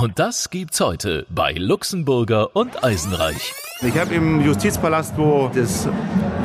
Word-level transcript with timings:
Und 0.00 0.20
das 0.20 0.50
gibt's 0.50 0.78
heute 0.80 1.26
bei 1.28 1.52
Luxemburger 1.54 2.54
und 2.54 2.84
Eisenreich. 2.84 3.52
Ich 3.80 3.98
habe 3.98 4.14
im 4.14 4.40
Justizpalast, 4.46 5.18
wo 5.18 5.50
das 5.52 5.88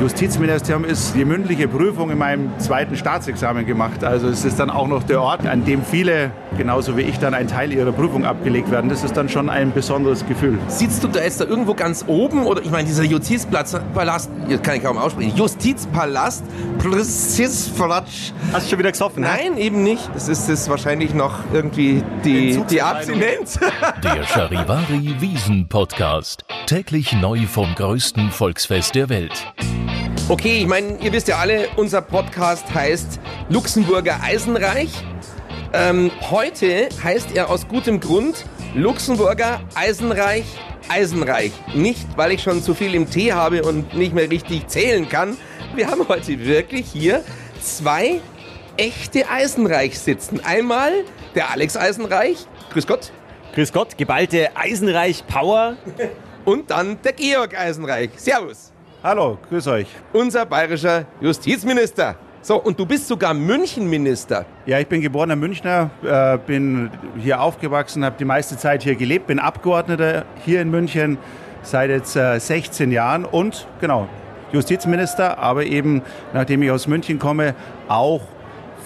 Justizministerium 0.03 0.83
ist, 0.83 1.15
die 1.15 1.23
mündliche 1.23 1.65
Prüfung 1.69 2.11
in 2.11 2.17
meinem 2.17 2.51
zweiten 2.59 2.97
Staatsexamen 2.97 3.65
gemacht. 3.65 4.03
Also 4.03 4.27
es 4.27 4.43
ist 4.43 4.59
dann 4.59 4.69
auch 4.69 4.89
noch 4.89 5.03
der 5.03 5.21
Ort, 5.21 5.47
an 5.47 5.63
dem 5.63 5.81
viele, 5.81 6.31
genauso 6.57 6.97
wie 6.97 7.03
ich, 7.03 7.19
dann 7.19 7.33
ein 7.33 7.47
Teil 7.47 7.71
ihrer 7.71 7.93
Prüfung 7.93 8.25
abgelegt 8.25 8.69
werden. 8.69 8.89
Das 8.89 9.05
ist 9.05 9.15
dann 9.15 9.29
schon 9.29 9.49
ein 9.49 9.71
besonderes 9.71 10.25
Gefühl. 10.27 10.59
Sitzt 10.67 11.05
du 11.05 11.07
da 11.07 11.21
jetzt 11.21 11.39
da 11.39 11.45
irgendwo 11.45 11.73
ganz 11.73 12.03
oben? 12.05 12.45
Oder 12.45 12.61
ich 12.61 12.69
meine, 12.69 12.85
dieser 12.85 13.05
Justizpalast, 13.05 14.29
jetzt 14.49 14.61
kann 14.61 14.75
ich 14.75 14.83
kaum 14.83 14.97
aussprechen, 14.97 15.37
Justizpalast, 15.37 16.43
Justizpalast. 16.83 18.33
Hast 18.51 18.65
du 18.65 18.69
schon 18.71 18.79
wieder 18.79 18.91
gesoffen? 18.91 19.23
Nein, 19.23 19.55
eben 19.57 19.83
nicht. 19.83 20.09
Das 20.13 20.27
ist 20.27 20.49
es 20.49 20.67
wahrscheinlich 20.67 21.13
noch 21.13 21.39
irgendwie 21.53 22.03
die, 22.25 22.61
die 22.69 22.81
Abstinenz. 22.81 23.57
Der 24.03 24.23
Charivari 24.25 25.15
Wiesen 25.19 25.69
Podcast. 25.69 26.43
Täglich 26.65 27.13
neu 27.13 27.45
vom 27.47 27.73
größten 27.73 28.31
Volksfest 28.31 28.95
der 28.95 29.07
Welt. 29.07 29.53
Okay, 30.29 30.59
ich 30.59 30.67
meine, 30.67 30.97
ihr 30.99 31.11
wisst 31.11 31.27
ja 31.27 31.37
alle, 31.37 31.67
unser 31.75 32.01
Podcast 32.01 32.73
heißt 32.73 33.19
Luxemburger 33.49 34.21
Eisenreich. 34.23 34.89
Ähm, 35.73 36.11
heute 36.31 36.87
heißt 37.03 37.35
er 37.35 37.49
aus 37.49 37.67
gutem 37.67 37.99
Grund 37.99 38.45
Luxemburger 38.73 39.59
Eisenreich 39.75 40.45
Eisenreich. 40.87 41.51
Nicht, 41.75 42.07
weil 42.15 42.31
ich 42.31 42.41
schon 42.41 42.63
zu 42.63 42.73
viel 42.73 42.95
im 42.95 43.09
Tee 43.09 43.33
habe 43.33 43.63
und 43.63 43.95
nicht 43.95 44.13
mehr 44.13 44.29
richtig 44.29 44.67
zählen 44.69 45.09
kann. 45.09 45.37
Wir 45.75 45.91
haben 45.91 46.07
heute 46.07 46.39
wirklich 46.45 46.85
hier 46.87 47.21
zwei 47.61 48.21
echte 48.77 49.29
Eisenreich 49.29 49.99
sitzen. 49.99 50.39
Einmal 50.43 51.03
der 51.35 51.51
Alex 51.51 51.75
Eisenreich. 51.75 52.45
Grüß 52.71 52.87
Gott. 52.87 53.11
Grüß 53.55 53.73
Gott, 53.73 53.97
geballte 53.97 54.55
Eisenreich 54.55 55.27
Power. 55.27 55.75
Und 56.45 56.71
dann 56.71 57.01
der 57.01 57.13
Georg 57.13 57.57
Eisenreich. 57.57 58.11
Servus. 58.15 58.72
Hallo, 59.03 59.37
grüß 59.49 59.67
euch. 59.67 59.87
Unser 60.13 60.45
bayerischer 60.45 61.03
Justizminister. 61.19 62.15
So, 62.41 62.55
und 62.55 62.79
du 62.79 62.85
bist 62.85 63.05
sogar 63.05 63.33
Münchenminister. 63.33 64.45
Ja, 64.65 64.79
ich 64.79 64.87
bin 64.87 65.01
geborener 65.01 65.35
Münchner, 65.35 65.89
äh, 66.05 66.37
bin 66.37 66.89
hier 67.17 67.41
aufgewachsen, 67.41 68.05
habe 68.05 68.15
die 68.17 68.23
meiste 68.23 68.55
Zeit 68.55 68.81
hier 68.83 68.95
gelebt, 68.95 69.27
bin 69.27 69.39
Abgeordneter 69.39 70.23
hier 70.45 70.61
in 70.61 70.71
München 70.71 71.17
seit 71.63 71.89
jetzt 71.89 72.15
äh, 72.15 72.39
16 72.39 72.93
Jahren 72.93 73.25
und 73.25 73.67
genau, 73.81 74.07
Justizminister, 74.53 75.37
aber 75.37 75.65
eben, 75.65 76.01
nachdem 76.31 76.63
ich 76.63 76.71
aus 76.71 76.87
München 76.87 77.19
komme, 77.19 77.55
auch 77.89 78.21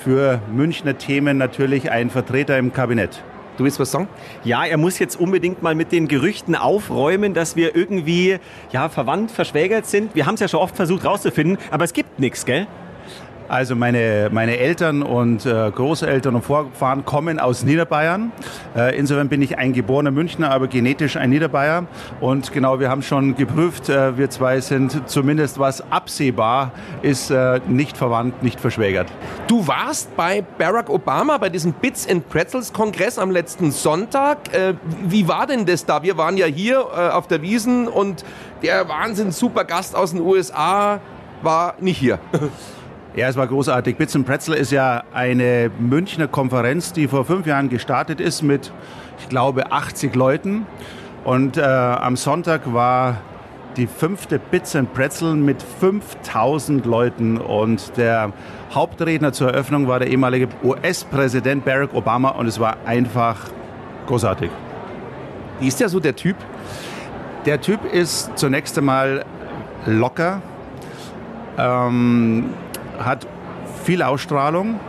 für 0.04 0.42
Münchner 0.52 0.98
Themen 0.98 1.38
natürlich 1.38 1.92
ein 1.92 2.10
Vertreter 2.10 2.58
im 2.58 2.74
Kabinett. 2.74 3.22
Du 3.58 3.64
willst 3.64 3.80
was 3.80 3.92
sagen? 3.92 4.08
Ja, 4.44 4.66
er 4.66 4.78
muss 4.78 5.00
jetzt 5.00 5.20
unbedingt 5.20 5.64
mal 5.64 5.74
mit 5.74 5.92
den 5.92 6.08
Gerüchten 6.08 6.56
aufräumen, 6.56 7.34
dass 7.34 7.56
wir 7.56 7.76
irgendwie 7.76 8.38
ja, 8.72 8.88
verwandt, 8.88 9.32
verschwägert 9.32 9.88
sind. 9.88 10.14
Wir 10.14 10.28
haben 10.28 10.36
es 10.36 10.42
ja 10.42 10.48
schon 10.48 10.60
oft 10.60 10.76
versucht 10.76 11.04
rauszufinden, 11.04 11.58
aber 11.72 11.84
es 11.84 11.94
gibt 11.94 12.20
nichts, 12.20 12.46
gell? 12.46 12.68
Also 13.50 13.76
meine, 13.76 14.30
meine 14.32 14.58
Eltern 14.58 15.02
und 15.04 15.46
äh, 15.46 15.72
Großeltern 15.72 16.36
und 16.36 16.42
Vorfahren 16.44 17.06
kommen 17.06 17.40
aus 17.40 17.64
Niederbayern. 17.64 18.34
Äh, 18.76 18.98
insofern 18.98 19.30
bin 19.30 19.42
ich 19.42 19.58
ein 19.58 19.72
geborener 19.72 20.12
Münchner, 20.12 20.52
aber 20.52 20.68
genetisch 20.68 21.16
ein 21.16 21.30
Niederbayer. 21.30 21.86
Und 22.20 22.52
genau, 22.52 22.80
wir 22.82 22.90
haben 22.90 23.02
schon 23.02 23.36
geprüft, 23.36 23.88
äh, 23.88 24.18
wir 24.18 24.30
zwei 24.30 24.60
sind 24.60 25.10
zumindest 25.10 25.60
was 25.60 25.92
absehbar 25.92 26.72
ist, 27.02 27.32
äh, 27.32 27.62
nicht 27.68 27.96
verwandt, 27.96 28.44
nicht 28.44 28.60
verschwägert. 28.60 29.08
Du 29.48 29.66
warst 29.66 30.16
bei 30.18 30.44
Barack 30.58 30.90
Obama 30.90 31.38
bei 31.38 31.50
diesem 31.50 31.72
Bits 31.72 32.08
and 32.10 32.28
Pretzels 32.28 32.74
Kongress 32.74 33.18
am 33.18 33.32
letzten 33.32 33.72
Sonntag. 33.72 34.54
Äh, 34.54 34.74
wie 35.04 35.28
war 35.30 35.48
denn 35.48 35.66
das 35.66 35.86
da? 35.86 36.04
Wir 36.04 36.18
waren 36.18 36.36
ja 36.36 36.48
hier 36.48 36.80
äh, 36.80 37.10
auf 37.12 37.28
der 37.28 37.42
Wiesen 37.42 37.88
und 37.88 38.26
der 38.62 38.90
Wahnsinn 38.90 39.32
super 39.32 39.64
Gast 39.64 39.96
aus 39.96 40.12
den 40.12 40.20
USA 40.20 41.00
war 41.42 41.76
nicht 41.80 41.98
hier. 41.98 42.20
Ja, 43.18 43.28
es 43.28 43.36
war 43.36 43.48
großartig. 43.48 43.98
Bits 43.98 44.16
and 44.16 44.28
Pretzel 44.28 44.54
ist 44.54 44.72
ja 44.72 45.02
eine 45.12 45.72
Münchner 45.80 46.28
Konferenz, 46.28 46.94
die 46.94 47.08
vor 47.08 47.26
fünf 47.26 47.48
Jahren 47.48 47.68
gestartet 47.68 48.22
ist 48.22 48.44
mit, 48.44 48.72
ich 49.18 49.28
glaube, 49.28 49.72
80 49.72 50.14
Leuten. 50.14 50.68
Und 51.24 51.58
äh, 51.58 51.62
am 51.64 52.16
Sonntag 52.16 52.72
war 52.72 53.18
die 53.76 53.88
fünfte 53.88 54.38
Bits 54.38 54.76
and 54.76 54.94
Pretzel 54.94 55.34
mit 55.34 55.64
5000 55.64 56.86
Leuten. 56.86 57.40
Und 57.40 57.98
der 57.98 58.34
Hauptredner 58.72 59.34
zur 59.34 59.50
Eröffnung 59.52 59.88
war 59.88 59.98
der 59.98 60.10
ehemalige 60.10 60.50
US-Präsident 60.64 61.66
Barack 61.66 61.96
Obama. 61.96 62.30
Und 62.30 62.46
es 62.46 62.60
war 62.60 62.78
einfach 62.86 63.50
großartig. 64.06 64.52
Wie 65.60 65.68
ist 65.68 65.80
der 65.80 65.90
so 65.90 66.00
der 66.00 66.16
Typ? 66.16 66.36
Der 67.48 67.60
Typ 67.62 67.80
ist 67.92 68.30
zunächst 68.36 68.78
einmal 68.78 69.26
locker. 69.88 70.44
Ähm, 71.58 72.52
hat 73.00 73.28
viel 73.84 74.02
Ausstrahlung, 74.02 74.80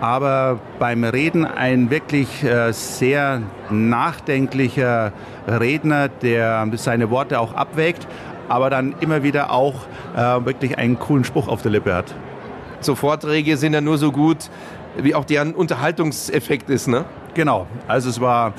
aber 0.00 0.58
beim 0.78 1.04
Reden 1.04 1.44
ein 1.44 1.90
wirklich 1.90 2.42
äh, 2.44 2.72
sehr 2.72 3.42
nachdenklicher 3.70 5.12
Redner, 5.46 6.08
der 6.08 6.68
seine 6.74 7.10
Worte 7.10 7.40
auch 7.40 7.54
abwägt, 7.54 8.06
aber 8.48 8.70
dann 8.70 8.94
immer 9.00 9.22
wieder 9.22 9.50
auch 9.50 9.86
äh, 10.16 10.20
wirklich 10.44 10.78
einen 10.78 10.98
coolen 10.98 11.24
Spruch 11.24 11.48
auf 11.48 11.62
der 11.62 11.72
Lippe 11.72 11.94
hat. 11.94 12.14
So 12.80 12.94
Vorträge 12.94 13.56
sind 13.56 13.72
ja 13.72 13.80
nur 13.80 13.98
so 13.98 14.12
gut, 14.12 14.50
wie 14.98 15.14
auch 15.14 15.24
deren 15.24 15.54
Unterhaltungseffekt 15.54 16.70
ist, 16.70 16.88
ne? 16.88 17.04
Genau, 17.34 17.66
also 17.86 18.08
es 18.08 18.20
war 18.20 18.54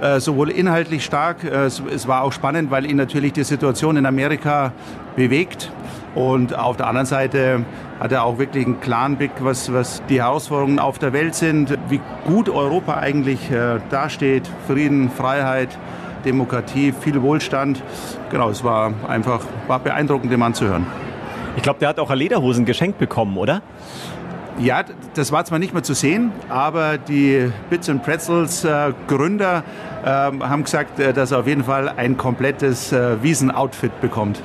äh, 0.00 0.20
sowohl 0.20 0.50
inhaltlich 0.50 1.04
stark, 1.04 1.44
äh, 1.44 1.64
es, 1.64 1.82
es 1.92 2.08
war 2.08 2.22
auch 2.22 2.32
spannend, 2.32 2.70
weil 2.70 2.86
ihn 2.86 2.96
natürlich 2.96 3.32
die 3.32 3.44
Situation 3.44 3.96
in 3.96 4.06
Amerika 4.06 4.72
bewegt. 5.16 5.70
Und 6.14 6.58
auf 6.58 6.76
der 6.76 6.88
anderen 6.88 7.06
Seite 7.06 7.64
hat 7.98 8.12
er 8.12 8.24
auch 8.24 8.38
wirklich 8.38 8.66
einen 8.66 8.80
klaren 8.80 9.16
Blick, 9.16 9.32
was, 9.40 9.72
was 9.72 10.02
die 10.08 10.20
Herausforderungen 10.20 10.78
auf 10.78 10.98
der 10.98 11.12
Welt 11.12 11.34
sind, 11.34 11.76
wie 11.88 12.00
gut 12.26 12.48
Europa 12.48 12.98
eigentlich 12.98 13.50
äh, 13.50 13.78
dasteht. 13.90 14.48
Frieden, 14.66 15.10
Freiheit, 15.10 15.78
Demokratie, 16.24 16.92
viel 16.92 17.22
Wohlstand. 17.22 17.82
Genau, 18.30 18.50
es 18.50 18.62
war 18.62 18.92
einfach 19.08 19.40
war 19.68 19.78
beeindruckend, 19.78 20.30
den 20.30 20.40
Mann 20.40 20.54
zu 20.54 20.66
hören. 20.66 20.86
Ich 21.56 21.62
glaube, 21.62 21.78
der 21.80 21.88
hat 21.88 21.98
auch 21.98 22.12
Lederhosen 22.14 22.64
geschenkt 22.64 22.98
bekommen, 22.98 23.36
oder? 23.36 23.62
Ja, 24.58 24.84
das 25.14 25.32
war 25.32 25.44
zwar 25.44 25.58
nicht 25.58 25.72
mehr 25.72 25.82
zu 25.82 25.94
sehen, 25.94 26.30
aber 26.50 26.98
die 26.98 27.50
Bits 27.70 27.88
and 27.88 28.02
Pretzels 28.02 28.64
äh, 28.64 28.92
Gründer 29.08 29.64
äh, 30.04 30.08
haben 30.08 30.64
gesagt, 30.64 31.00
äh, 31.00 31.12
dass 31.12 31.32
er 31.32 31.40
auf 31.40 31.46
jeden 31.46 31.64
Fall 31.64 31.88
ein 31.88 32.18
komplettes 32.18 32.92
äh, 32.92 33.22
Wiesen-Outfit 33.22 34.00
bekommt. 34.02 34.42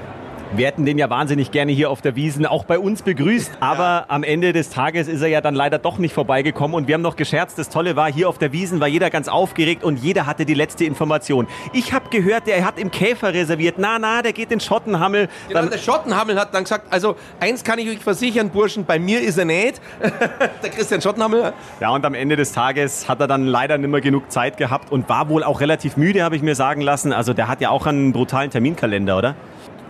Wir 0.56 0.66
hätten 0.66 0.86
den 0.86 0.98
ja 0.98 1.10
wahnsinnig 1.10 1.52
gerne 1.52 1.74
hier 1.74 1.92
auf 1.92 2.02
der 2.02 2.16
Wiesen 2.16 2.46
auch 2.46 2.64
bei 2.64 2.80
uns 2.80 3.02
begrüßt, 3.02 3.58
aber 3.60 4.06
am 4.08 4.24
Ende 4.24 4.54
des 4.54 4.70
Tages 4.70 5.08
ist 5.08 5.22
er 5.22 5.28
ja 5.28 5.42
dann 5.42 5.56
leider 5.56 5.78
doch 5.78 5.98
nicht 5.98 6.14
vorbeigekommen 6.14 6.74
und 6.76 6.88
wir 6.88 6.94
haben 6.94 7.02
noch 7.02 7.18
gescherzt, 7.18 7.60
das 7.60 7.70
Tolle 7.70 7.96
war, 7.98 8.12
hier 8.12 8.30
auf 8.30 8.38
der 8.38 8.54
Wiesen 8.54 8.80
war 8.80 8.88
jeder 8.88 9.10
ganz 9.10 9.28
aufgeregt 9.28 9.84
und 9.84 9.98
jeder 9.98 10.26
hatte 10.26 10.46
die 10.46 10.54
letzte 10.54 10.86
Information. 10.86 11.48
Ich 11.74 11.92
habe 11.92 12.10
gehört, 12.10 12.48
der 12.48 12.66
hat 12.66 12.80
im 12.80 12.92
Käfer 12.92 13.34
reserviert. 13.34 13.76
Na, 13.78 14.00
na, 14.00 14.22
der 14.22 14.32
geht 14.32 14.52
in 14.52 14.62
Schottenhammel. 14.62 15.28
Genau, 15.50 15.66
der 15.66 15.78
Schottenhammel 15.78 16.40
hat 16.40 16.54
dann 16.54 16.64
gesagt, 16.64 16.92
also 16.92 17.18
eins 17.42 17.66
kann 17.66 17.78
ich 17.80 17.90
euch 17.90 18.00
versichern, 18.00 18.50
Burschen, 18.50 18.86
bei 18.86 19.00
mir 19.00 19.22
ist 19.22 19.38
er 19.38 19.46
nicht. 19.46 19.82
der 20.64 20.70
Christian 20.70 21.02
Schottenhammel. 21.02 21.52
Ja, 21.82 21.90
und 21.90 22.06
am 22.06 22.14
Ende 22.14 22.38
des 22.38 22.54
Tages 22.54 23.10
hat 23.10 23.20
er 23.20 23.28
dann 23.28 23.48
leider 23.48 23.78
nicht 23.78 23.90
mehr 23.90 24.02
genug 24.02 24.32
Zeit 24.32 24.58
gehabt 24.58 24.94
und 24.94 25.10
war 25.10 25.28
wohl 25.28 25.44
auch 25.44 25.60
relativ 25.60 25.98
müde, 25.98 26.24
habe 26.24 26.38
ich 26.38 26.42
mir 26.42 26.56
sagen 26.56 26.82
lassen. 26.82 27.12
Also 27.12 27.34
der 27.34 27.50
hat 27.50 27.60
ja 27.60 27.70
auch 27.70 27.86
einen 27.86 28.14
brutalen 28.14 28.50
Terminkalender, 28.50 29.18
oder? 29.18 29.36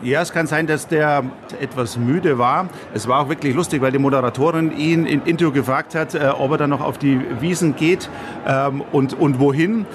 Ja, 0.04 0.22
es 0.22 0.32
kann 0.32 0.46
sein, 0.46 0.68
dass 0.68 0.88
der 0.88 1.24
etwas 1.60 1.98
müde 1.98 2.38
war. 2.38 2.68
Es 2.94 3.08
war 3.08 3.20
auch 3.20 3.30
wirklich 3.30 3.56
lustig, 3.56 3.82
weil 3.82 3.92
die 3.92 3.98
Moderatorin 3.98 4.78
ihn 4.78 5.08
im 5.08 5.26
Interview 5.26 5.52
gefragt 5.52 5.96
hat, 5.96 6.14
äh, 6.14 6.30
ob 6.38 6.52
er 6.52 6.58
dann 6.58 6.70
noch 6.70 6.82
auf 6.82 7.00
die 7.00 7.20
Wiesen 7.42 7.76
geht 7.76 8.08
ähm, 8.48 8.84
und, 8.92 9.20
und 9.20 9.40
wohin. 9.40 9.88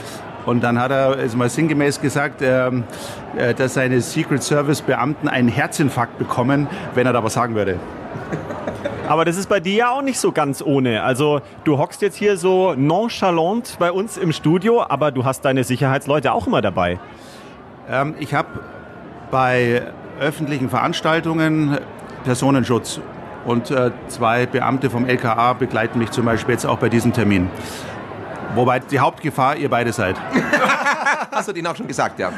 Und 0.45 0.65
dann 0.65 0.81
hat 0.81 0.91
er 0.91 1.11
also 1.11 1.37
mal 1.37 1.49
sinngemäß 1.49 2.01
gesagt, 2.01 2.43
ähm, 2.43 2.83
äh, 3.37 3.55
dass 3.55 3.75
seine 3.75 4.01
Secret 4.01 4.43
Service 4.43 4.83
Beamten 4.83 5.29
einen 5.29 5.47
Herzinfarkt 5.47 6.19
bekommen, 6.19 6.67
wenn 6.97 7.07
er 7.07 7.13
da 7.13 7.23
was 7.23 7.35
sagen 7.35 7.55
würde. 7.55 7.79
Aber 9.09 9.25
das 9.25 9.37
ist 9.37 9.49
bei 9.49 9.61
dir 9.61 9.75
ja 9.75 9.91
auch 9.91 10.03
nicht 10.03 10.19
so 10.19 10.33
ganz 10.33 10.63
ohne. 10.63 11.05
Also 11.05 11.43
du 11.63 11.79
hockst 11.79 12.03
jetzt 12.03 12.17
hier 12.17 12.37
so 12.37 12.75
nonchalant 12.77 13.77
bei 13.79 13.93
uns 13.93 14.17
im 14.17 14.33
Studio, 14.33 14.83
aber 14.83 15.13
du 15.13 15.25
hast 15.25 15.45
deine 15.45 15.63
Sicherheitsleute 15.63 16.33
auch 16.33 16.49
immer 16.49 16.61
dabei. 16.61 16.99
Ähm, 17.89 18.15
ich 18.19 18.35
habe 18.35 18.49
bei 19.33 19.83
öffentlichen 20.21 20.69
Veranstaltungen 20.69 21.79
Personenschutz. 22.23 23.01
Und 23.45 23.73
äh, 23.73 23.91
zwei 24.07 24.47
Beamte 24.47 24.89
vom 24.89 25.05
LKA 25.05 25.55
begleiten 25.55 25.99
mich 25.99 26.13
zum 26.13 26.27
Beispiel 26.27 26.53
jetzt 26.53 26.65
auch 26.65 26.79
bei 26.79 26.89
diesem 26.89 27.13
Termin. 27.13 27.51
Wobei 28.55 28.79
die 28.79 29.01
Hauptgefahr 29.01 29.57
ihr 29.57 29.69
beide 29.69 29.93
seid. 29.93 30.17
Hast 31.33 31.49
du 31.49 31.53
denen 31.53 31.67
auch 31.67 31.75
schon 31.75 31.89
gesagt, 31.89 32.21
ja. 32.21 32.31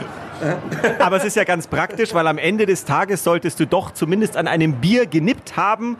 Aber 1.01 1.17
es 1.17 1.25
ist 1.25 1.37
ja 1.37 1.45
ganz 1.45 1.67
praktisch, 1.67 2.15
weil 2.15 2.27
am 2.27 2.39
Ende 2.39 2.65
des 2.65 2.85
Tages 2.85 3.25
solltest 3.25 3.59
du 3.61 3.67
doch 3.67 3.91
zumindest 3.91 4.37
an 4.37 4.47
einem 4.47 4.75
Bier 4.75 5.07
genippt 5.07 5.57
haben. 5.57 5.97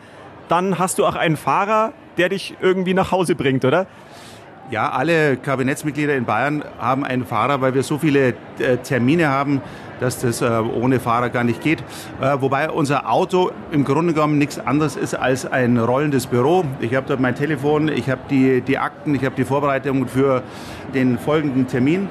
Dann 0.47 0.79
hast 0.79 0.97
du 0.97 1.05
auch 1.05 1.15
einen 1.15 1.35
Fahrer, 1.35 1.91
der 2.17 2.29
dich 2.29 2.55
irgendwie 2.61 2.93
nach 2.93 3.11
Hause 3.11 3.35
bringt, 3.35 3.65
oder? 3.65 3.85
Ja, 4.71 4.89
alle 4.89 5.37
Kabinettsmitglieder 5.37 6.15
in 6.15 6.25
Bayern 6.25 6.63
haben 6.79 7.05
einen 7.05 7.23
Fahrer, 7.23 7.61
weil 7.61 7.75
wir 7.75 7.83
so 7.83 7.99
viele 7.99 8.29
äh, 8.57 8.77
Termine 8.81 9.29
haben, 9.29 9.61
dass 9.99 10.19
das 10.19 10.41
äh, 10.41 10.45
ohne 10.45 10.99
Fahrer 10.99 11.29
gar 11.29 11.43
nicht 11.43 11.61
geht. 11.61 11.83
Äh, 12.19 12.37
wobei 12.39 12.71
unser 12.71 13.11
Auto 13.11 13.51
im 13.71 13.85
Grunde 13.85 14.13
genommen 14.13 14.39
nichts 14.39 14.57
anderes 14.57 14.95
ist 14.95 15.13
als 15.13 15.45
ein 15.45 15.77
rollendes 15.77 16.25
Büro. 16.25 16.65
Ich 16.79 16.95
habe 16.95 17.05
dort 17.07 17.19
mein 17.19 17.35
Telefon, 17.35 17.89
ich 17.89 18.09
habe 18.09 18.21
die, 18.31 18.61
die 18.61 18.79
Akten, 18.79 19.13
ich 19.13 19.23
habe 19.23 19.35
die 19.35 19.45
Vorbereitungen 19.45 20.07
für 20.07 20.41
den 20.95 21.19
folgenden 21.19 21.67
Termin. 21.67 22.09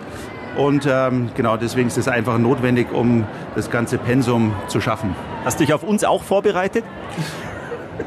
Und 0.56 0.86
ähm, 0.88 1.30
genau 1.36 1.56
deswegen 1.56 1.88
ist 1.88 1.98
es 1.98 2.06
einfach 2.06 2.38
notwendig, 2.38 2.92
um 2.92 3.24
das 3.56 3.68
ganze 3.68 3.98
Pensum 3.98 4.52
zu 4.68 4.80
schaffen. 4.80 5.16
Hast 5.44 5.58
du 5.58 5.64
dich 5.64 5.74
auf 5.74 5.82
uns 5.82 6.04
auch 6.04 6.22
vorbereitet? 6.22 6.84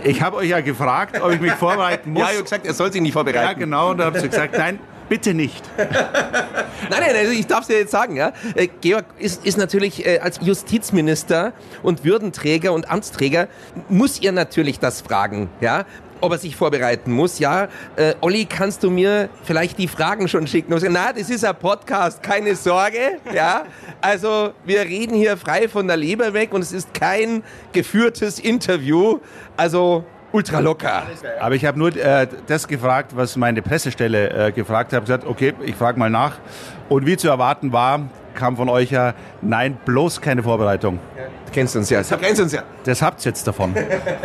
Ich 0.03 0.21
habe 0.21 0.37
euch 0.37 0.49
ja 0.49 0.61
gefragt, 0.61 1.21
ob 1.21 1.31
ich 1.31 1.39
mich 1.39 1.53
vorbereiten 1.53 2.11
muss. 2.11 2.21
Ja, 2.21 2.29
ich 2.29 2.35
habe 2.35 2.43
gesagt, 2.43 2.65
er 2.65 2.73
soll 2.73 2.91
sich 2.91 3.01
nicht 3.01 3.13
vorbereiten. 3.13 3.45
Ja, 3.45 3.53
genau. 3.53 3.91
Und 3.91 3.97
da 3.97 4.05
habe 4.05 4.17
ich 4.17 4.29
gesagt, 4.29 4.57
nein, 4.57 4.79
bitte 5.09 5.33
nicht. 5.33 5.63
nein, 5.77 5.87
nein, 6.89 7.15
also 7.15 7.31
ich 7.31 7.47
darf 7.47 7.61
es 7.61 7.67
dir 7.67 7.79
jetzt 7.79 7.91
sagen. 7.91 8.15
Ja. 8.15 8.33
Äh, 8.55 8.67
Georg 8.81 9.05
ist, 9.17 9.45
ist 9.45 9.57
natürlich 9.57 10.05
äh, 10.05 10.19
als 10.19 10.39
Justizminister 10.41 11.53
und 11.83 12.03
Würdenträger 12.03 12.73
und 12.73 12.89
Amtsträger, 12.89 13.47
muss 13.89 14.21
ihr 14.21 14.31
natürlich 14.31 14.79
das 14.79 15.01
fragen. 15.01 15.49
Ja 15.61 15.85
ob 16.21 16.31
er 16.31 16.37
sich 16.37 16.55
vorbereiten 16.55 17.11
muss. 17.11 17.39
Ja, 17.39 17.67
äh, 17.95 18.13
Olli, 18.21 18.45
kannst 18.45 18.83
du 18.83 18.89
mir 18.89 19.29
vielleicht 19.43 19.77
die 19.77 19.87
Fragen 19.87 20.27
schon 20.27 20.47
schicken? 20.47 20.73
Und 20.73 20.83
na, 20.89 21.13
das 21.13 21.29
ist 21.29 21.43
ein 21.45 21.55
Podcast, 21.55 22.21
keine 22.21 22.55
Sorge. 22.55 23.19
Ja, 23.33 23.63
also 24.01 24.51
wir 24.65 24.81
reden 24.81 25.15
hier 25.15 25.37
frei 25.37 25.67
von 25.67 25.87
der 25.87 25.97
Leber 25.97 26.33
weg 26.33 26.53
und 26.53 26.61
es 26.61 26.71
ist 26.71 26.93
kein 26.93 27.43
geführtes 27.73 28.39
Interview. 28.39 29.19
Also 29.55 30.03
ultra 30.31 30.59
locker. 30.59 31.03
Aber 31.39 31.55
ich 31.55 31.65
habe 31.65 31.77
nur 31.79 31.95
äh, 31.95 32.27
das 32.47 32.67
gefragt, 32.67 33.11
was 33.15 33.35
meine 33.35 33.61
Pressestelle 33.61 34.47
äh, 34.47 34.51
gefragt 34.51 34.93
hat. 34.93 34.99
Ich 34.99 35.05
gesagt, 35.05 35.25
okay, 35.25 35.53
ich 35.63 35.75
frage 35.75 35.97
mal 35.99 36.09
nach. 36.09 36.37
Und 36.89 37.05
wie 37.05 37.17
zu 37.17 37.27
erwarten 37.27 37.71
war, 37.71 38.09
kam 38.37 38.55
von 38.55 38.69
euch 38.69 38.91
ja, 38.91 39.13
nein, 39.41 39.77
bloß 39.83 40.21
keine 40.21 40.43
Vorbereitung. 40.43 40.99
Ja. 41.17 41.23
Du 41.47 41.53
kennst 41.53 41.75
uns 41.75 41.89
ja. 41.89 42.03
Du 42.03 42.17
kennst 42.17 42.41
uns 42.41 42.51
ja. 42.53 42.63
Das 42.83 43.01
habt 43.01 43.25
ihr 43.25 43.29
jetzt 43.29 43.47
davon. 43.47 43.73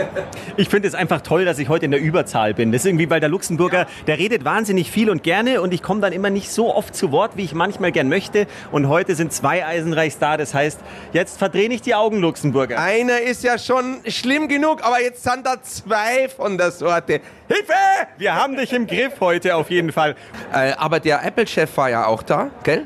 ich 0.57 0.69
finde 0.69 0.89
es 0.89 0.95
einfach 0.95 1.21
toll, 1.21 1.45
dass 1.45 1.59
ich 1.59 1.69
heute 1.69 1.85
in 1.85 1.93
der 1.93 2.01
Überzahl 2.01 2.53
bin. 2.53 2.73
Das 2.73 2.83
ist 2.83 2.87
irgendwie, 2.87 3.09
weil 3.11 3.21
der 3.21 3.29
Luxemburger, 3.29 3.81
ja. 3.81 3.87
der 4.07 4.19
redet 4.19 4.45
wahnsinnig 4.45 4.91
viel 4.91 5.09
und 5.09 5.23
gerne 5.23 5.61
und 5.63 5.73
ich 5.73 5.83
komme 5.83 6.01
dann 6.01 6.13
immer 6.13 6.31
nicht 6.31 6.51
so 6.51 6.75
oft 6.75 6.95
zu 6.95 7.13
Wort, 7.13 7.37
wie 7.37 7.45
ich 7.45 7.55
manchmal 7.55 7.93
gern 7.93 8.09
möchte. 8.09 8.47
Und 8.71 8.89
heute 8.89 9.15
sind 9.15 9.33
zwei 9.33 9.65
Eisenreichs 9.65 10.19
da. 10.19 10.37
Das 10.37 10.53
heißt, 10.53 10.81
jetzt 11.13 11.39
verdrehe 11.39 11.69
ich 11.69 11.81
die 11.83 11.95
Augen, 11.95 12.19
Luxemburger. 12.19 12.79
Einer 12.81 13.21
ist 13.21 13.45
ja 13.45 13.57
schon 13.57 14.01
schlimm 14.09 14.49
genug, 14.49 14.85
aber 14.85 15.01
jetzt 15.01 15.23
sind 15.23 15.47
da 15.47 15.63
zwei 15.63 16.29
von 16.29 16.59
der 16.59 16.73
Sorte. 16.73 17.21
Hilfe! 17.47 17.73
Wir 18.19 18.35
haben 18.35 18.57
dich 18.57 18.73
im 18.73 18.87
Griff 18.87 19.21
heute 19.21 19.55
auf 19.55 19.71
jeden 19.71 19.93
Fall. 19.93 20.17
Äh, 20.53 20.73
aber 20.77 21.01
der 21.01 21.25
Apple-Chef 21.25 21.77
war 21.77 21.89
ja 21.89 22.07
auch 22.07 22.23
da, 22.23 22.51
gell? 22.65 22.85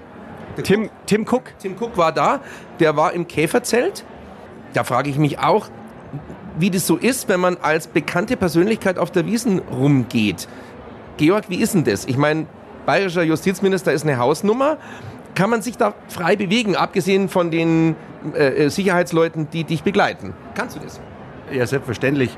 Tim, 0.63 0.91
Tim 1.07 1.23
Cook. 1.23 1.53
Tim 1.59 1.75
Cook 1.79 1.97
war 1.97 2.13
da, 2.13 2.41
der 2.81 2.97
war 2.97 3.13
im 3.13 3.27
Käferzelt. 3.29 4.05
Da 4.73 4.85
frage 4.85 5.11
ich 5.11 5.19
mich 5.19 5.39
auch, 5.39 5.69
wie 6.59 6.71
das 6.71 6.87
so 6.87 6.97
ist, 6.97 7.29
wenn 7.29 7.41
man 7.41 7.57
als 7.61 7.87
bekannte 7.87 8.37
Persönlichkeit 8.37 8.99
auf 8.99 9.11
der 9.11 9.27
Wiesen 9.27 9.59
rumgeht. 9.59 10.49
Georg, 11.17 11.49
wie 11.49 11.57
ist 11.57 11.75
denn 11.75 11.85
das? 11.85 12.05
Ich 12.07 12.17
meine, 12.17 12.47
bayerischer 12.85 13.23
Justizminister 13.23 13.93
ist 13.93 14.05
eine 14.05 14.19
Hausnummer. 14.19 14.79
Kann 15.35 15.51
man 15.51 15.61
sich 15.61 15.77
da 15.77 15.95
frei 16.09 16.37
bewegen, 16.37 16.77
abgesehen 16.77 17.29
von 17.29 17.51
den 17.51 17.95
äh, 18.35 18.65
äh 18.65 18.69
Sicherheitsleuten, 18.71 19.49
die 19.51 19.65
dich 19.65 19.83
begleiten? 19.83 20.35
Kannst 20.55 20.77
du 20.77 20.81
das? 20.81 21.01
Ja, 21.53 21.67
selbstverständlich. 21.67 22.37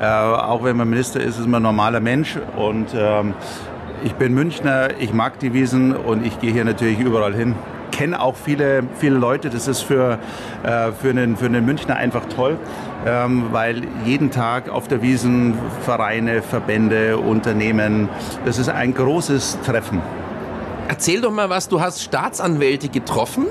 Äh, 0.00 0.04
auch 0.04 0.64
wenn 0.64 0.76
man 0.76 0.90
Minister 0.90 1.20
ist, 1.20 1.38
ist 1.38 1.46
man 1.46 1.60
ein 1.60 1.62
normaler 1.62 2.00
Mensch 2.00 2.36
und 2.56 2.88
ähm, 2.94 3.34
ich 4.04 4.14
bin 4.16 4.34
Münchner, 4.34 5.00
ich 5.00 5.14
mag 5.14 5.38
die 5.40 5.54
Wiesen 5.54 5.96
und 5.96 6.26
ich 6.26 6.38
gehe 6.38 6.52
hier 6.52 6.66
natürlich 6.66 7.00
überall 7.00 7.34
hin. 7.34 7.54
Kenne 7.90 8.20
auch 8.20 8.36
viele, 8.36 8.82
viele 8.98 9.16
Leute. 9.16 9.48
Das 9.48 9.66
ist 9.66 9.80
für, 9.80 10.18
äh, 10.62 10.92
für, 10.92 11.10
einen, 11.10 11.36
für 11.36 11.46
einen 11.46 11.64
Münchner 11.64 11.96
einfach 11.96 12.26
toll, 12.26 12.58
ähm, 13.06 13.46
weil 13.52 13.82
jeden 14.04 14.30
Tag 14.30 14.68
auf 14.68 14.88
der 14.88 15.00
Wiesen 15.00 15.54
Vereine, 15.82 16.42
Verbände, 16.42 17.16
Unternehmen, 17.16 18.10
das 18.44 18.58
ist 18.58 18.68
ein 18.68 18.92
großes 18.92 19.58
Treffen. 19.64 20.02
Erzähl 20.88 21.22
doch 21.22 21.32
mal 21.32 21.48
was, 21.48 21.70
du 21.70 21.80
hast 21.80 22.02
Staatsanwälte 22.02 22.90
getroffen 22.90 23.46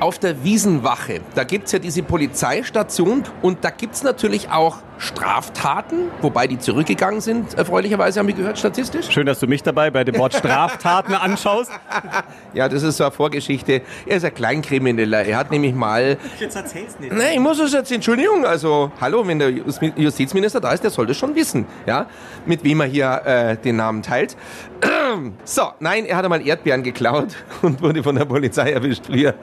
auf 0.00 0.18
der 0.18 0.44
Wiesenwache. 0.44 1.20
Da 1.34 1.44
gibt 1.44 1.66
es 1.66 1.72
ja 1.72 1.78
diese 1.78 2.02
Polizeistation 2.02 3.24
und 3.42 3.64
da 3.64 3.70
gibt 3.70 3.96
es 3.96 4.02
natürlich 4.02 4.50
auch 4.50 4.78
Straftaten, 4.98 6.10
wobei 6.20 6.46
die 6.46 6.58
zurückgegangen 6.58 7.20
sind, 7.20 7.54
erfreulicherweise 7.54 8.20
haben 8.20 8.28
wir 8.28 8.34
gehört, 8.34 8.58
statistisch. 8.58 9.10
Schön, 9.10 9.26
dass 9.26 9.40
du 9.40 9.46
mich 9.46 9.62
dabei 9.62 9.90
bei 9.90 10.04
dem 10.04 10.16
Wort 10.18 10.34
Straftaten 10.34 11.14
anschaust. 11.14 11.70
ja, 12.54 12.68
das 12.68 12.82
ist 12.82 12.96
so 12.96 13.04
eine 13.04 13.10
Vorgeschichte. 13.10 13.82
Er 14.06 14.16
ist 14.16 14.24
ein 14.24 14.34
Kleinkrimineller. 14.34 15.24
Er 15.24 15.36
hat 15.36 15.50
nämlich 15.50 15.74
mal... 15.74 16.16
Jetzt 16.38 16.56
erzähl's 16.56 16.98
nicht. 16.98 17.12
Nein, 17.12 17.34
ich 17.34 17.40
muss 17.40 17.58
es 17.58 17.72
jetzt, 17.72 17.90
Entschuldigung, 17.92 18.44
also, 18.44 18.92
hallo, 19.00 19.26
wenn 19.26 19.38
der 19.38 19.50
Justizminister 19.50 20.60
da 20.60 20.72
ist, 20.72 20.84
der 20.84 20.90
sollte 20.90 21.14
schon 21.14 21.34
wissen, 21.34 21.66
ja, 21.86 22.06
mit 22.46 22.64
wem 22.64 22.80
er 22.80 22.86
hier 22.86 23.22
äh, 23.24 23.56
den 23.56 23.76
Namen 23.76 24.02
teilt. 24.02 24.36
so, 25.44 25.72
nein, 25.80 26.04
er 26.04 26.16
hat 26.16 26.24
einmal 26.24 26.46
Erdbeeren 26.46 26.82
geklaut 26.82 27.36
und 27.62 27.82
wurde 27.82 28.02
von 28.02 28.14
der 28.16 28.24
Polizei 28.24 28.72
erwischt 28.72 29.06
früher. 29.06 29.34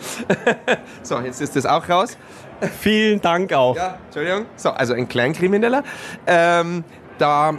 so, 1.04 1.20
jetzt 1.20 1.42
ist 1.42 1.56
das 1.56 1.66
auch 1.66 1.88
raus. 1.90 2.18
Vielen 2.80 3.22
Dank 3.22 3.54
auch. 3.54 3.76
Ja, 3.76 3.98
Entschuldigung. 4.06 4.46
So, 4.56 4.70
also 4.70 4.94
ein 4.94 5.08
Kleinkrimineller. 5.08 5.84
Ähm, 6.28 6.84
da 7.18 7.54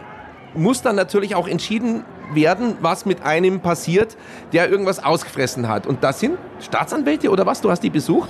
muss 0.54 0.82
dann 0.82 0.96
natürlich 0.96 1.34
auch 1.34 1.48
entschieden 1.48 2.04
werden, 2.34 2.76
was 2.80 3.04
mit 3.04 3.22
einem 3.22 3.60
passiert, 3.60 4.16
der 4.52 4.70
irgendwas 4.70 5.02
ausgefressen 5.02 5.68
hat. 5.68 5.86
Und 5.86 6.04
das 6.04 6.20
sind 6.20 6.38
Staatsanwälte 6.60 7.30
oder 7.30 7.46
was? 7.46 7.60
Du 7.60 7.70
hast 7.70 7.80
die 7.80 7.90
besucht? 7.90 8.28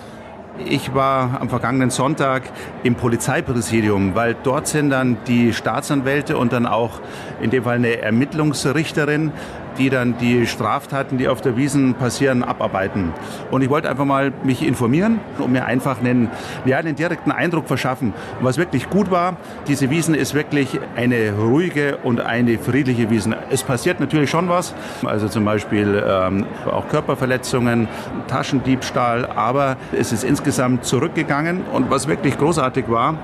Ich 0.66 0.94
war 0.94 1.40
am 1.40 1.48
vergangenen 1.48 1.88
Sonntag 1.88 2.42
im 2.82 2.94
Polizeipräsidium, 2.94 4.14
weil 4.14 4.36
dort 4.42 4.66
sind 4.66 4.90
dann 4.90 5.16
die 5.26 5.54
Staatsanwälte 5.54 6.36
und 6.36 6.52
dann 6.52 6.66
auch 6.66 7.00
in 7.40 7.50
dem 7.50 7.64
Fall 7.64 7.76
eine 7.76 8.02
Ermittlungsrichterin 8.02 9.32
die 9.78 9.90
dann 9.90 10.16
die 10.18 10.46
Straftaten, 10.46 11.18
die 11.18 11.28
auf 11.28 11.40
der 11.40 11.56
Wiesen 11.56 11.94
passieren, 11.94 12.42
abarbeiten. 12.42 13.12
Und 13.50 13.62
ich 13.62 13.70
wollte 13.70 13.88
einfach 13.88 14.04
mal 14.04 14.32
mich 14.44 14.66
informieren 14.66 15.20
und 15.38 15.52
mir 15.52 15.64
einfach 15.64 16.00
einen, 16.00 16.30
ja, 16.64 16.78
einen 16.78 16.96
direkten 16.96 17.32
Eindruck 17.32 17.66
verschaffen. 17.68 18.12
Was 18.40 18.58
wirklich 18.58 18.90
gut 18.90 19.10
war, 19.10 19.36
diese 19.66 19.90
Wiesen 19.90 20.14
ist 20.14 20.34
wirklich 20.34 20.78
eine 20.96 21.32
ruhige 21.32 21.98
und 21.98 22.20
eine 22.20 22.58
friedliche 22.58 23.10
Wiesen. 23.10 23.34
Es 23.50 23.62
passiert 23.62 24.00
natürlich 24.00 24.30
schon 24.30 24.48
was, 24.48 24.74
also 25.04 25.28
zum 25.28 25.44
Beispiel 25.44 26.02
ähm, 26.06 26.46
auch 26.70 26.88
Körperverletzungen, 26.88 27.88
Taschendiebstahl, 28.28 29.26
aber 29.26 29.76
es 29.92 30.12
ist 30.12 30.24
insgesamt 30.24 30.84
zurückgegangen. 30.84 31.62
Und 31.72 31.90
was 31.90 32.08
wirklich 32.08 32.38
großartig 32.38 32.88
war, 32.88 33.16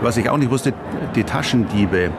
was 0.00 0.16
ich 0.16 0.28
auch 0.28 0.38
nicht 0.38 0.50
wusste, 0.50 0.72
die 1.14 1.24
Taschendiebe. 1.24 2.10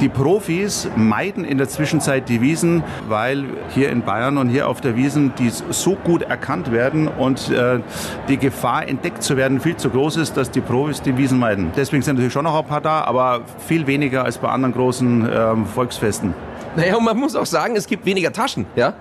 Die 0.00 0.10
Profis 0.10 0.88
meiden 0.94 1.42
in 1.42 1.56
der 1.56 1.70
Zwischenzeit 1.70 2.28
die 2.28 2.42
Wiesen, 2.42 2.84
weil 3.08 3.46
hier 3.70 3.88
in 3.90 4.02
Bayern 4.02 4.36
und 4.36 4.50
hier 4.50 4.68
auf 4.68 4.82
der 4.82 4.94
Wiesen 4.94 5.32
die 5.38 5.48
so 5.48 5.94
gut 5.94 6.20
erkannt 6.20 6.70
werden 6.70 7.08
und 7.08 7.50
äh, 7.50 7.80
die 8.28 8.36
Gefahr 8.36 8.86
entdeckt 8.86 9.22
zu 9.22 9.38
werden 9.38 9.58
viel 9.58 9.76
zu 9.76 9.88
groß 9.88 10.16
ist, 10.18 10.36
dass 10.36 10.50
die 10.50 10.60
Profis 10.60 11.00
die 11.00 11.16
Wiesen 11.16 11.38
meiden. 11.38 11.72
Deswegen 11.74 12.02
sind 12.02 12.16
natürlich 12.16 12.34
schon 12.34 12.44
noch 12.44 12.58
ein 12.58 12.66
paar 12.66 12.82
da, 12.82 13.04
aber 13.04 13.40
viel 13.66 13.86
weniger 13.86 14.24
als 14.24 14.36
bei 14.36 14.48
anderen 14.48 14.74
großen 14.74 15.28
äh, 15.28 15.56
Volksfesten. 15.74 16.34
Naja, 16.76 16.96
und 16.96 17.04
man 17.04 17.16
muss 17.16 17.34
auch 17.34 17.46
sagen, 17.46 17.74
es 17.74 17.86
gibt 17.86 18.04
weniger 18.04 18.32
Taschen, 18.32 18.66
ja? 18.76 18.92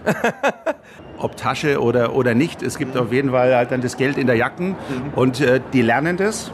Ob 1.18 1.36
Tasche 1.36 1.82
oder, 1.82 2.16
oder 2.16 2.34
nicht, 2.36 2.64
es 2.64 2.78
gibt 2.78 2.96
auf 2.96 3.12
jeden 3.12 3.32
Fall 3.32 3.54
halt 3.54 3.72
dann 3.72 3.82
das 3.82 3.98
Geld 3.98 4.18
in 4.18 4.28
der 4.28 4.38
Jacken 4.38 4.70
mhm. 4.70 4.76
und 5.16 5.42
äh, 5.42 5.60
die 5.74 5.82
lernen 5.82 6.16
das 6.16 6.52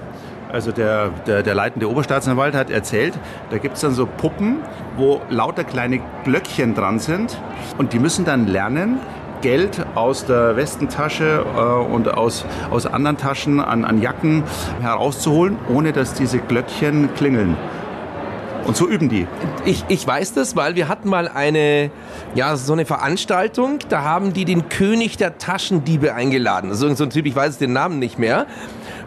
also 0.52 0.72
der, 0.72 1.10
der, 1.26 1.44
der 1.44 1.56
leitende 1.56 1.90
Oberstaatsanwalt 1.90 2.56
hat 2.56 2.70
erzählt, 2.70 3.14
da 3.50 3.58
gibt 3.58 3.76
es 3.76 3.82
dann 3.82 3.94
so 3.94 4.06
Puppen, 4.06 4.58
wo 4.98 5.22
lauter 5.30 5.64
kleine 5.64 6.02
Glöckchen 6.24 6.76
dran 6.76 7.00
sind 7.00 7.38
und 7.78 7.94
die 7.94 8.00
müssen 8.00 8.26
dann 8.26 8.48
lernen, 8.48 9.00
Geld 9.42 9.84
aus 9.96 10.26
der 10.26 10.56
Westentasche 10.56 11.44
äh, 11.58 11.60
und 11.92 12.14
aus, 12.14 12.46
aus 12.70 12.86
anderen 12.86 13.18
Taschen 13.18 13.60
an, 13.60 13.86
an 13.86 14.02
Jacken 14.02 14.44
herauszuholen, 14.82 15.58
ohne 15.68 15.94
dass 15.94 16.14
diese 16.14 16.38
Glöckchen 16.38 17.14
klingeln. 17.16 17.58
Und 18.66 18.78
so 18.78 18.88
üben 18.88 19.10
die. 19.10 19.28
Ich, 19.66 19.84
ich 19.88 20.06
weiß 20.06 20.34
das, 20.34 20.56
weil 20.56 20.76
wir 20.76 20.88
hatten 20.88 21.10
mal 21.10 21.28
eine, 21.28 21.90
ja, 22.36 22.56
so 22.56 22.74
eine 22.74 22.86
Veranstaltung, 22.86 23.80
da 23.90 24.04
haben 24.04 24.34
die 24.34 24.46
den 24.46 24.70
König 24.70 25.18
der 25.18 25.40
Taschendiebe 25.40 26.14
eingeladen. 26.14 26.70
Also 26.70 26.94
so 26.94 27.04
ein 27.04 27.10
Typ, 27.10 27.26
ich 27.26 27.36
weiß 27.36 27.58
den 27.58 27.74
Namen 27.74 27.98
nicht 27.98 28.20
mehr. 28.20 28.46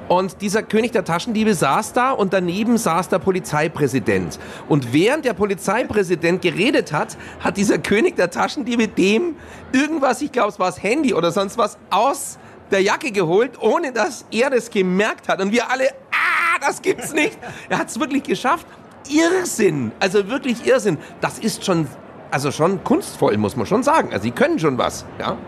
Und 0.09 0.41
dieser 0.41 0.63
König 0.63 0.93
der 0.93 1.05
Taschendiebe 1.05 1.55
saß 1.55 1.93
da 1.93 2.11
und 2.11 2.33
daneben 2.33 2.77
saß 2.77 3.09
der 3.09 3.19
Polizeipräsident. 3.19 4.39
Und 4.69 4.93
während 4.93 5.25
der 5.25 5.33
Polizeipräsident 5.33 6.43
geredet 6.43 6.93
hat, 6.93 7.17
hat 7.41 7.57
dieser 7.57 7.79
König 7.79 8.17
der 8.17 8.31
Taschendiebe 8.31 8.89
dem 8.89 9.37
irgendwas, 9.73 10.21
ich 10.23 10.33
glaube 10.33 10.51
es 10.51 10.59
war 10.59 10.67
das 10.67 10.83
Handy 10.83 11.15
oder 11.15 11.31
sonst 11.31 11.57
was, 11.57 11.79
aus 11.91 12.39
der 12.71 12.83
Jacke 12.83 13.13
geholt, 13.13 13.53
ohne 13.61 13.93
dass 13.93 14.25
er 14.31 14.51
das 14.51 14.71
gemerkt 14.71 15.29
hat. 15.29 15.41
Und 15.41 15.53
wir 15.53 15.71
alle, 15.71 15.89
ah, 16.11 16.59
das 16.61 16.83
gibt's 16.83 17.13
nicht. 17.13 17.39
Er 17.69 17.79
hat 17.79 17.89
es 17.89 17.99
wirklich 17.99 18.23
geschafft. 18.23 18.67
Irrsinn, 19.09 19.93
also 20.01 20.29
wirklich 20.29 20.67
Irrsinn. 20.67 20.99
Das 21.21 21.39
ist 21.39 21.65
schon 21.65 21.87
also 22.35 22.51
schon 22.51 22.83
kunstvoll, 22.83 23.37
muss 23.37 23.55
man 23.55 23.65
schon 23.65 23.85
sagen. 23.85 24.09
Also 24.13 24.25
sie 24.25 24.33
können 24.33 24.59
schon 24.59 24.77
was, 24.77 25.05
ja. 25.21 25.39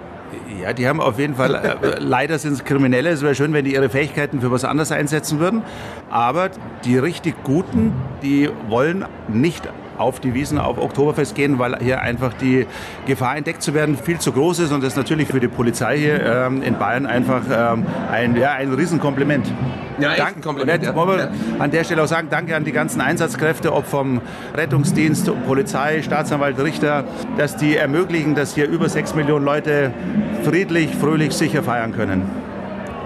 Ja, 0.62 0.72
die 0.72 0.88
haben 0.88 1.00
auf 1.00 1.18
jeden 1.18 1.34
Fall, 1.34 1.54
äh, 1.54 1.98
leider 1.98 2.38
sind 2.38 2.52
es 2.54 2.64
Kriminelle. 2.64 3.10
Es 3.10 3.22
wäre 3.22 3.34
schön, 3.34 3.52
wenn 3.52 3.64
die 3.64 3.74
ihre 3.74 3.88
Fähigkeiten 3.88 4.40
für 4.40 4.50
was 4.50 4.64
anderes 4.64 4.92
einsetzen 4.92 5.38
würden. 5.38 5.62
Aber 6.10 6.50
die 6.84 6.98
richtig 6.98 7.34
Guten, 7.44 7.92
die 8.22 8.50
wollen 8.68 9.04
nicht 9.28 9.68
auf 9.98 10.20
die 10.20 10.34
Wiesen 10.34 10.58
auf 10.58 10.78
Oktoberfest 10.78 11.34
gehen, 11.34 11.58
weil 11.58 11.78
hier 11.80 12.00
einfach 12.00 12.32
die 12.34 12.66
Gefahr 13.06 13.36
entdeckt 13.36 13.62
zu 13.62 13.74
werden 13.74 13.96
viel 13.96 14.18
zu 14.18 14.32
groß 14.32 14.60
ist 14.60 14.72
und 14.72 14.82
das 14.82 14.92
ist 14.92 14.96
natürlich 14.96 15.28
für 15.28 15.40
die 15.40 15.48
Polizei 15.48 15.98
hier 15.98 16.24
ähm, 16.24 16.62
in 16.62 16.78
Bayern 16.78 17.06
einfach 17.06 17.42
ähm, 17.50 17.86
ein, 18.10 18.36
ja, 18.36 18.52
ein 18.52 18.72
Riesenkompliment. 18.72 19.52
Ja, 19.98 20.10
ein 20.10 20.42
Kompliment, 20.42 20.84
ja. 20.84 20.94
wollen 20.94 21.28
an 21.58 21.70
der 21.70 21.84
Stelle 21.84 22.02
auch 22.02 22.06
sagen, 22.06 22.28
danke 22.30 22.54
an 22.54 22.64
die 22.64 22.72
ganzen 22.72 23.00
Einsatzkräfte, 23.00 23.72
ob 23.72 23.86
vom 23.86 24.20
Rettungsdienst, 24.54 25.30
Polizei, 25.46 26.02
Staatsanwalt, 26.02 26.58
Richter, 26.58 27.04
dass 27.38 27.56
die 27.56 27.76
ermöglichen, 27.76 28.34
dass 28.34 28.54
hier 28.54 28.68
über 28.68 28.88
sechs 28.90 29.14
Millionen 29.14 29.44
Leute 29.44 29.94
friedlich, 30.42 30.94
fröhlich, 30.94 31.32
sicher 31.32 31.62
feiern 31.62 31.92
können. 31.92 32.45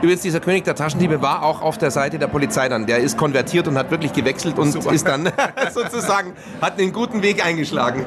Übrigens, 0.03 0.23
dieser 0.23 0.41
König 0.41 0.65
der 0.65 0.75
Taschendiebe 0.75 1.21
war 1.21 1.43
auch 1.43 1.61
auf 1.61 1.77
der 1.77 1.91
Seite 1.91 2.19
der 2.19 2.27
Polizei 2.27 2.69
dann. 2.71 2.87
Der 2.87 2.99
ist 2.99 3.19
konvertiert 3.19 3.69
und 3.69 3.77
hat 3.77 3.91
wirklich 3.91 4.15
gewechselt 4.15 4.59
und 4.59 4.75
ist 4.75 5.07
dann 5.07 5.31
sozusagen, 5.75 6.33
hat 6.63 6.79
einen 6.79 6.93
guten 6.93 7.23
Weg 7.23 7.45
eingeschlagen. 7.45 8.07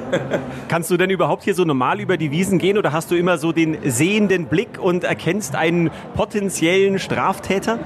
Kannst 0.70 0.90
du 0.90 0.98
denn 0.98 1.12
überhaupt 1.12 1.44
hier 1.44 1.54
so 1.54 1.66
normal 1.66 2.00
über 2.00 2.18
die 2.18 2.32
Wiesen 2.32 2.58
gehen 2.58 2.80
oder 2.80 2.94
hast 2.94 3.12
du 3.12 3.16
immer 3.16 3.38
so 3.38 3.52
den 3.52 3.78
sehenden 3.86 4.48
Blick 4.48 4.80
und 4.80 5.04
erkennst 5.04 5.56
einen 5.56 5.92
potenziellen 6.16 6.98
Straftäter? 6.98 7.78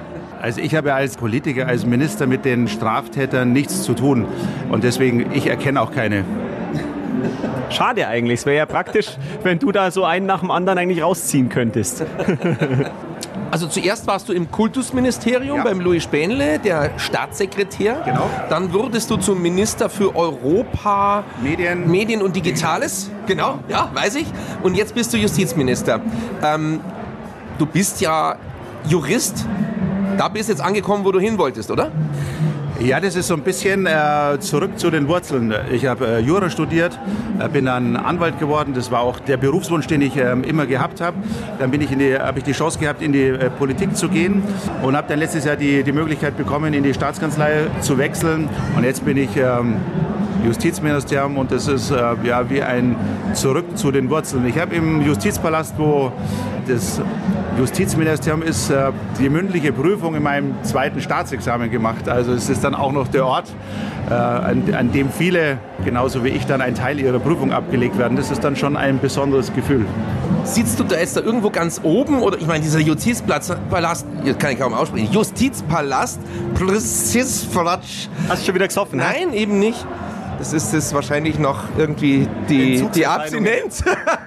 Also 0.41 0.61
ich 0.61 0.73
habe 0.75 0.93
als 0.93 1.17
Politiker, 1.17 1.67
als 1.67 1.85
Minister 1.85 2.27
mit 2.27 2.45
den 2.45 2.69
Straftätern 2.69 3.51
nichts 3.51 3.83
zu 3.83 3.93
tun 3.93 4.25
und 4.69 4.85
deswegen, 4.85 5.31
ich 5.33 5.47
erkenne 5.47 5.81
auch 5.81 5.91
keine. 5.91 6.23
Schade 7.69 8.07
eigentlich. 8.07 8.39
Es 8.39 8.45
wäre 8.45 8.57
ja 8.57 8.65
praktisch, 8.65 9.17
wenn 9.43 9.59
du 9.59 9.71
da 9.73 9.91
so 9.91 10.05
einen 10.05 10.25
nach 10.25 10.39
dem 10.39 10.51
anderen 10.51 10.77
eigentlich 10.77 11.01
rausziehen 11.01 11.49
könntest. 11.49 12.05
Also 13.51 13.67
zuerst 13.67 14.07
warst 14.07 14.27
du 14.29 14.33
im 14.33 14.51
Kultusministerium 14.51 15.57
Ja. 15.57 15.63
beim 15.63 15.79
Louis 15.79 16.03
Spähnle, 16.03 16.59
der 16.59 16.91
Staatssekretär. 16.97 18.01
Genau. 18.05 18.29
Dann 18.49 18.73
wurdest 18.73 19.09
du 19.09 19.17
zum 19.17 19.41
Minister 19.41 19.89
für 19.89 20.15
Europa, 20.15 21.23
Medien. 21.41 21.89
Medien 21.89 22.21
und 22.21 22.35
Digitales. 22.35 23.09
Genau, 23.25 23.59
ja, 23.69 23.89
weiß 23.93 24.15
ich. 24.15 24.27
Und 24.63 24.75
jetzt 24.75 24.93
bist 24.95 25.13
du 25.13 25.17
Justizminister. 25.17 26.01
Ähm, 26.43 26.81
du 27.57 27.65
bist 27.65 28.01
ja 28.01 28.35
Jurist. 28.87 29.45
Da 30.17 30.27
bist 30.29 30.49
jetzt 30.49 30.61
angekommen, 30.61 31.05
wo 31.05 31.11
du 31.11 31.19
hin 31.19 31.37
wolltest, 31.37 31.69
oder? 31.71 31.91
Ja, 32.79 32.99
das 32.99 33.15
ist 33.15 33.27
so 33.27 33.33
ein 33.33 33.41
bisschen 33.41 33.87
äh, 33.87 34.39
zurück 34.39 34.77
zu 34.77 34.91
den 34.91 35.07
Wurzeln. 35.07 35.51
Ich 35.71 35.87
habe 35.87 36.07
äh, 36.07 36.19
Jura 36.19 36.47
studiert, 36.47 36.97
äh, 37.39 37.49
bin 37.49 37.65
dann 37.65 37.95
Anwalt 37.95 38.39
geworden. 38.39 38.73
Das 38.75 38.91
war 38.91 39.01
auch 39.01 39.19
der 39.19 39.37
Berufswunsch, 39.37 39.87
den 39.87 40.01
ich 40.01 40.15
ähm, 40.15 40.43
immer 40.43 40.67
gehabt 40.67 41.01
habe. 41.01 41.17
Dann 41.57 41.71
bin 41.71 41.81
ich 41.81 41.91
in 41.91 41.97
die, 41.97 42.15
habe 42.15 42.37
ich 42.37 42.45
die 42.45 42.51
Chance 42.51 42.77
gehabt, 42.77 43.01
in 43.01 43.13
die 43.13 43.29
äh, 43.29 43.49
Politik 43.49 43.97
zu 43.97 44.09
gehen 44.09 44.43
und 44.83 44.95
habe 44.95 45.07
dann 45.07 45.17
letztes 45.17 45.45
Jahr 45.45 45.55
die, 45.55 45.81
die 45.81 45.91
Möglichkeit 45.91 46.37
bekommen, 46.37 46.75
in 46.75 46.83
die 46.83 46.93
Staatskanzlei 46.93 47.65
zu 47.81 47.97
wechseln. 47.97 48.47
Und 48.75 48.83
jetzt 48.83 49.03
bin 49.03 49.17
ich 49.17 49.35
ähm, 49.37 49.77
Justizministerium 50.45 51.37
und 51.37 51.51
das 51.51 51.67
ist 51.67 51.89
äh, 51.89 51.95
ja 52.23 52.47
wie 52.47 52.61
ein 52.61 52.95
Zurück 53.33 53.75
zu 53.75 53.91
den 53.91 54.07
Wurzeln. 54.11 54.45
Ich 54.45 54.59
habe 54.59 54.75
im 54.75 55.01
Justizpalast, 55.01 55.73
wo 55.79 56.11
das 56.67 57.01
Justizministerium 57.57 58.43
ist, 58.43 58.69
äh, 58.69 58.91
die 59.19 59.29
mündliche 59.29 59.71
Prüfung 59.71 60.15
in 60.15 60.23
meinem 60.23 60.55
zweiten 60.63 61.01
Staatsexamen 61.01 61.71
gemacht. 61.71 62.07
Also 62.07 62.33
es 62.33 62.49
ist 62.49 62.63
dann 62.63 62.75
auch 62.75 62.91
noch 62.91 63.07
der 63.07 63.25
Ort, 63.25 63.47
äh, 64.09 64.13
an, 64.13 64.63
an 64.73 64.91
dem 64.91 65.09
viele, 65.09 65.57
genauso 65.83 66.23
wie 66.23 66.29
ich, 66.29 66.45
dann 66.45 66.61
ein 66.61 66.75
Teil 66.75 66.99
ihrer 66.99 67.19
Prüfung 67.19 67.51
abgelegt 67.51 67.97
werden. 67.97 68.15
Das 68.15 68.31
ist 68.31 68.43
dann 68.43 68.55
schon 68.55 68.77
ein 68.77 68.99
besonderes 68.99 69.53
Gefühl. 69.53 69.85
Sitzt 70.43 70.79
du 70.79 70.83
da 70.83 70.97
jetzt 70.97 71.17
da 71.17 71.21
irgendwo 71.21 71.49
ganz 71.49 71.81
oben? 71.83 72.21
Oder 72.21 72.37
ich 72.37 72.47
meine, 72.47 72.63
dieser 72.63 72.79
Justizpalast, 72.79 74.05
jetzt 74.23 74.39
kann 74.39 74.51
ich 74.51 74.59
kaum 74.59 74.73
aussprechen, 74.73 75.11
Justizpalast, 75.11 76.19
Präzisfratsch. 76.53 78.07
Hast 78.29 78.41
du 78.41 78.45
schon 78.45 78.55
wieder 78.55 78.67
gesoffen? 78.67 78.99
ne? 78.99 79.05
Nein, 79.05 79.33
eben 79.33 79.59
nicht. 79.59 79.85
Das 80.37 80.53
ist 80.53 80.73
es 80.73 80.93
wahrscheinlich 80.93 81.39
noch 81.39 81.63
irgendwie 81.77 82.27
die, 82.47 82.87
die. 82.93 83.05
Abstinenz. 83.07 83.83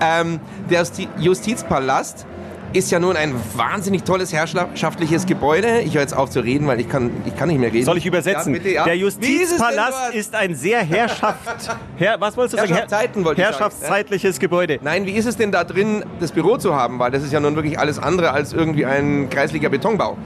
ähm, 0.00 0.40
der 0.70 0.80
Justi- 0.84 1.08
Justizpalast 1.18 2.26
ist 2.72 2.92
ja 2.92 3.00
nun 3.00 3.16
ein 3.16 3.34
wahnsinnig 3.56 4.04
tolles 4.04 4.32
herrschaftliches 4.32 5.26
Gebäude. 5.26 5.80
Ich 5.80 5.94
höre 5.94 6.02
jetzt 6.02 6.16
auf 6.16 6.30
zu 6.30 6.38
reden, 6.38 6.68
weil 6.68 6.78
ich 6.78 6.88
kann, 6.88 7.10
ich 7.26 7.36
kann 7.36 7.48
nicht 7.48 7.58
mehr 7.58 7.72
reden. 7.72 7.84
Soll 7.84 7.98
ich 7.98 8.06
übersetzen? 8.06 8.54
Ja, 8.54 8.58
bitte, 8.60 8.72
ja. 8.74 8.84
Der 8.84 8.94
ist 8.94 9.00
Justizpalast 9.02 9.92
dort? 10.06 10.14
ist 10.14 10.34
ein 10.36 10.54
sehr 10.54 10.80
Herrschaft, 10.82 11.76
Her, 11.96 12.16
was 12.20 12.36
wolltest 12.36 12.54
du 12.54 12.58
sagen? 12.58 12.68
Herrschaftszeiten 12.72 13.24
sagen, 13.24 13.40
Herrschaftszeitliches 13.40 14.38
Gebäude. 14.38 14.78
Nein, 14.82 15.04
wie 15.04 15.12
ist 15.12 15.26
es 15.26 15.36
denn 15.36 15.50
da 15.50 15.64
drin, 15.64 16.04
das 16.20 16.30
Büro 16.30 16.58
zu 16.58 16.76
haben? 16.76 17.00
Weil 17.00 17.10
das 17.10 17.24
ist 17.24 17.32
ja 17.32 17.40
nun 17.40 17.56
wirklich 17.56 17.76
alles 17.78 17.98
andere 17.98 18.30
als 18.30 18.52
irgendwie 18.52 18.86
ein 18.86 19.28
kreislicher 19.30 19.68
Betonbau. 19.68 20.16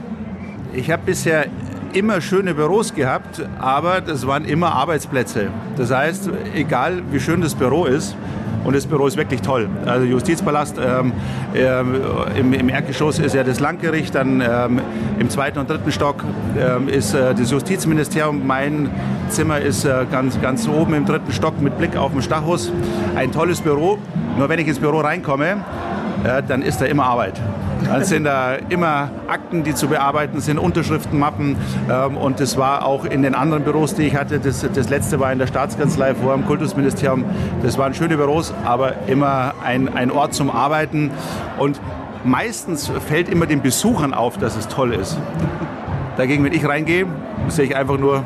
Ich 0.73 0.91
habe 0.91 1.01
bisher 1.03 1.47
immer 1.93 2.21
schöne 2.21 2.53
Büros 2.53 2.93
gehabt, 2.93 3.41
aber 3.59 4.01
das 4.01 4.27
waren 4.27 4.45
immer 4.45 4.73
Arbeitsplätze. 4.73 5.47
Das 5.77 5.89
heißt, 5.89 6.29
egal 6.53 7.01
wie 7.09 7.19
schön 7.19 7.41
das 7.41 7.55
Büro 7.55 7.85
ist, 7.85 8.15
und 8.65 8.75
das 8.75 8.85
Büro 8.85 9.07
ist 9.07 9.15
wirklich 9.15 9.41
toll. 9.41 9.69
Also 9.85 10.05
Justizpalast, 10.05 10.77
ähm, 10.77 11.13
ähm, 11.55 12.01
im, 12.37 12.53
im 12.53 12.69
Erdgeschoss 12.69 13.19
ist 13.19 13.35
ja 13.35 13.43
das 13.43 13.59
Landgericht, 13.59 14.13
dann 14.13 14.41
ähm, 14.41 14.81
im 15.19 15.29
zweiten 15.29 15.59
und 15.59 15.69
dritten 15.69 15.91
Stock 15.91 16.23
ähm, 16.59 16.89
ist 16.89 17.13
äh, 17.13 17.33
das 17.33 17.51
Justizministerium. 17.51 18.45
Mein 18.45 18.89
Zimmer 19.29 19.59
ist 19.59 19.85
äh, 19.85 20.05
ganz, 20.11 20.41
ganz 20.41 20.67
oben 20.67 20.95
im 20.95 21.05
dritten 21.05 21.31
Stock 21.31 21.61
mit 21.61 21.77
Blick 21.77 21.95
auf 21.95 22.11
den 22.11 22.21
Stachus. 22.21 22.71
Ein 23.15 23.31
tolles 23.31 23.61
Büro. 23.61 23.97
Nur 24.37 24.49
wenn 24.49 24.59
ich 24.59 24.67
ins 24.67 24.79
Büro 24.79 24.99
reinkomme, 24.99 25.63
äh, 26.25 26.41
dann 26.43 26.61
ist 26.61 26.81
da 26.81 26.85
immer 26.85 27.05
Arbeit. 27.05 27.39
Dann 27.85 28.03
sind 28.03 28.23
da 28.23 28.55
immer 28.69 29.09
Akten, 29.27 29.63
die 29.63 29.75
zu 29.75 29.87
bearbeiten 29.87 30.41
sind, 30.41 30.57
Unterschriften, 30.57 31.19
Mappen. 31.19 31.55
Ähm, 31.89 32.17
und 32.17 32.39
das 32.39 32.57
war 32.57 32.85
auch 32.85 33.05
in 33.05 33.21
den 33.21 33.35
anderen 33.35 33.63
Büros, 33.63 33.93
die 33.93 34.03
ich 34.03 34.15
hatte. 34.15 34.39
Das, 34.39 34.65
das 34.73 34.89
letzte 34.89 35.19
war 35.19 35.31
in 35.31 35.39
der 35.39 35.47
Staatskanzlei 35.47 36.15
vor 36.15 36.33
dem 36.33 36.45
Kultusministerium. 36.45 37.25
Das 37.61 37.77
waren 37.77 37.93
schöne 37.93 38.17
Büros, 38.17 38.53
aber 38.65 39.07
immer 39.07 39.53
ein, 39.63 39.93
ein 39.93 40.09
Ort 40.09 40.33
zum 40.33 40.49
Arbeiten. 40.49 41.11
Und 41.59 41.79
meistens 42.23 42.91
fällt 43.07 43.29
immer 43.29 43.45
den 43.45 43.61
Besuchern 43.61 44.13
auf, 44.13 44.37
dass 44.37 44.55
es 44.55 44.67
toll 44.67 44.93
ist. 44.93 45.17
Dagegen, 46.17 46.43
wenn 46.43 46.53
ich 46.53 46.67
reingehe, 46.67 47.05
sehe 47.49 47.65
ich 47.65 47.75
einfach 47.75 47.97
nur 47.97 48.23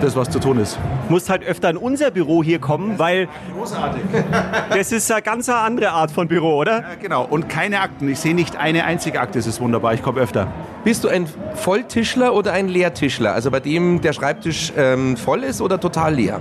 das, 0.00 0.16
was 0.16 0.30
zu 0.30 0.38
tun 0.38 0.58
ist. 0.58 0.78
Musst 1.12 1.28
halt 1.28 1.44
öfter 1.44 1.68
in 1.68 1.76
unser 1.76 2.10
Büro 2.10 2.42
hier 2.42 2.58
kommen, 2.58 2.98
weil 2.98 3.28
Großartig. 3.54 4.00
das 4.74 4.92
ist 4.92 5.12
eine 5.12 5.20
ganz 5.20 5.46
andere 5.50 5.90
Art 5.90 6.10
von 6.10 6.26
Büro, 6.26 6.56
oder? 6.56 6.80
Ja, 6.80 6.86
genau. 6.98 7.26
Und 7.26 7.50
keine 7.50 7.80
Akten. 7.80 8.08
Ich 8.08 8.18
sehe 8.18 8.34
nicht 8.34 8.56
eine 8.56 8.86
einzige 8.86 9.20
Akte. 9.20 9.38
Das 9.38 9.46
ist 9.46 9.60
wunderbar. 9.60 9.92
Ich 9.92 10.02
komme 10.02 10.22
öfter. 10.22 10.48
Bist 10.84 11.04
du 11.04 11.08
ein 11.08 11.26
Volltischler 11.54 12.32
oder 12.32 12.54
ein 12.54 12.66
Leertischler? 12.66 13.34
Also 13.34 13.50
bei 13.50 13.60
dem 13.60 14.00
der 14.00 14.14
Schreibtisch 14.14 14.72
ähm, 14.74 15.18
voll 15.18 15.42
ist 15.42 15.60
oder 15.60 15.78
total 15.78 16.14
leer? 16.14 16.40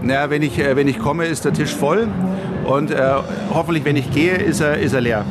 Na, 0.00 0.28
wenn 0.28 0.42
ich, 0.42 0.58
äh, 0.58 0.74
wenn 0.74 0.88
ich 0.88 0.98
komme, 0.98 1.26
ist 1.26 1.44
der 1.44 1.52
Tisch 1.52 1.72
voll 1.72 2.08
und 2.64 2.90
äh, 2.90 3.14
hoffentlich, 3.54 3.84
wenn 3.84 3.94
ich 3.94 4.10
gehe, 4.10 4.34
ist 4.34 4.60
er, 4.60 4.78
ist 4.78 4.92
er 4.92 5.02
leer. 5.02 5.24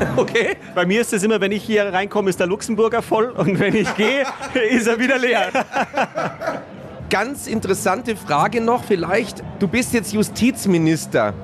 Okay. 0.16 0.56
Bei 0.74 0.84
mir 0.86 1.00
ist 1.00 1.12
es 1.12 1.22
immer, 1.22 1.40
wenn 1.40 1.52
ich 1.52 1.62
hier 1.62 1.92
reinkomme, 1.92 2.30
ist 2.30 2.40
der 2.40 2.46
Luxemburger 2.46 3.02
voll 3.02 3.30
und 3.30 3.58
wenn 3.58 3.74
ich 3.74 3.94
gehe, 3.94 4.24
ist 4.70 4.86
er 4.86 4.98
wieder 4.98 5.18
leer. 5.18 5.48
Ganz 7.08 7.46
interessante 7.46 8.16
Frage 8.16 8.60
noch 8.60 8.82
vielleicht. 8.82 9.40
Du 9.60 9.68
bist 9.68 9.94
jetzt 9.94 10.12
Justizminister. 10.12 11.34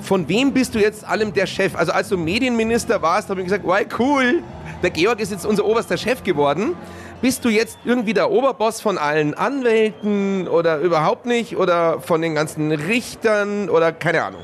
Von 0.00 0.28
wem 0.28 0.52
bist 0.52 0.74
du 0.74 0.80
jetzt 0.80 1.04
allem 1.04 1.32
der 1.32 1.46
Chef? 1.46 1.76
Also 1.76 1.92
als 1.92 2.08
du 2.08 2.16
Medienminister 2.16 3.00
warst, 3.00 3.30
habe 3.30 3.40
ich 3.40 3.46
gesagt, 3.46 3.64
wow, 3.64 3.78
cool. 4.00 4.42
Der 4.82 4.90
Georg 4.90 5.20
ist 5.20 5.30
jetzt 5.30 5.46
unser 5.46 5.64
oberster 5.66 5.96
Chef 5.96 6.24
geworden. 6.24 6.74
Bist 7.20 7.44
du 7.44 7.48
jetzt 7.48 7.78
irgendwie 7.84 8.12
der 8.12 8.32
Oberboss 8.32 8.80
von 8.80 8.98
allen 8.98 9.34
Anwälten 9.34 10.48
oder 10.48 10.78
überhaupt 10.78 11.26
nicht? 11.26 11.56
Oder 11.56 12.00
von 12.00 12.20
den 12.20 12.34
ganzen 12.34 12.72
Richtern 12.72 13.68
oder 13.68 13.92
keine 13.92 14.24
Ahnung? 14.24 14.42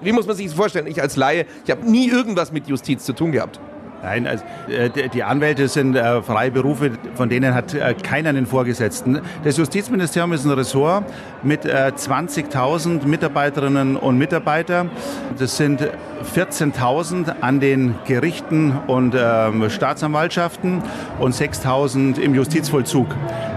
Wie 0.00 0.10
muss 0.10 0.26
man 0.26 0.34
sich 0.34 0.46
das 0.46 0.54
vorstellen? 0.54 0.88
Ich 0.88 1.00
als 1.00 1.14
Laie, 1.14 1.46
ich 1.64 1.70
habe 1.70 1.88
nie 1.88 2.08
irgendwas 2.08 2.50
mit 2.50 2.66
Justiz 2.66 3.04
zu 3.04 3.12
tun 3.12 3.30
gehabt. 3.30 3.60
Nein, 4.02 4.26
also, 4.26 4.44
äh, 4.68 4.90
die- 5.08 5.22
Anwälte 5.22 5.68
sind 5.68 5.94
äh, 5.94 6.20
freie 6.22 6.50
Berufe, 6.50 6.90
von 7.14 7.28
denen 7.28 7.54
hat 7.54 7.72
äh, 7.74 7.94
keiner 7.94 8.30
einen 8.30 8.46
Vorgesetzten. 8.46 9.20
Das 9.44 9.56
Justizministerium 9.56 10.32
ist 10.32 10.44
ein 10.44 10.50
Ressort 10.50 11.04
mit 11.44 11.64
äh, 11.64 11.92
20.000 11.96 13.06
Mitarbeiterinnen 13.06 13.96
und 13.96 14.18
Mitarbeitern. 14.18 14.90
Das 15.38 15.56
sind 15.56 15.88
14.000 16.34 17.40
an 17.40 17.60
den 17.60 17.94
Gerichten 18.04 18.76
und 18.88 19.14
ähm, 19.16 19.70
Staatsanwaltschaften 19.70 20.82
und 21.20 21.34
6.000 21.34 22.18
im 22.18 22.34
Justizvollzug. 22.34 23.06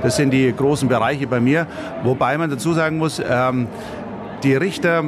Das 0.04 0.16
sind 0.16 0.30
die 0.32 0.54
großen 0.56 0.88
Bereiche 0.88 1.26
bei 1.26 1.40
mir. 1.40 1.66
Wobei 2.04 2.38
man 2.38 2.52
dazu 2.52 2.74
sagen 2.74 2.98
muss, 3.00 3.20
ähm, 3.28 3.68
die 4.44 4.54
Richter 4.56 5.04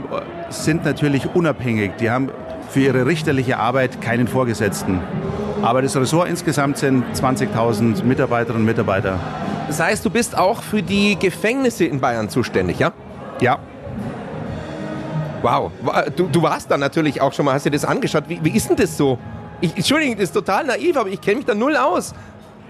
sind 0.50 0.84
natürlich 0.84 1.36
unabhängig. 1.36 1.92
Die 2.00 2.10
haben 2.10 2.30
für 2.78 2.84
ihre 2.84 3.08
richterliche 3.08 3.58
Arbeit 3.58 4.02
keinen 4.02 4.28
Vorgesetzten. 4.28 5.02
Aber 5.64 5.82
das 5.82 5.98
Ressort 5.98 6.30
insgesamt 6.30 6.78
sind 6.78 7.04
20.000 7.16 8.04
Mitarbeiterinnen 8.04 8.62
und 8.62 8.66
Mitarbeiter. 8.68 9.20
Das 9.66 9.80
heißt, 9.80 10.06
du 10.06 10.12
bist 10.12 10.38
auch 10.38 10.62
für 10.62 10.84
die 10.84 11.18
Gefängnisse 11.18 11.86
in 11.86 12.00
Bayern 12.00 12.30
zuständig, 12.30 12.78
ja? 12.78 12.94
Ja. 13.42 13.58
Wow. 15.42 15.72
Du, 16.16 16.28
du 16.28 16.44
warst 16.44 16.70
dann 16.70 16.80
natürlich 16.80 17.20
auch 17.20 17.34
schon 17.34 17.46
mal, 17.46 17.56
hast 17.56 17.66
dir 17.66 17.72
das 17.72 17.84
angeschaut. 17.84 18.26
Wie, 18.28 18.40
wie 18.44 18.56
ist 18.56 18.70
denn 18.70 18.76
das 18.76 18.96
so? 18.96 19.18
Ich, 19.60 19.76
Entschuldigung, 19.76 20.14
das 20.18 20.26
ist 20.26 20.34
total 20.34 20.66
naiv, 20.66 20.98
aber 20.98 21.10
ich 21.10 21.20
kenne 21.20 21.38
mich 21.38 21.46
da 21.48 21.56
null 21.56 21.76
aus. 21.76 22.14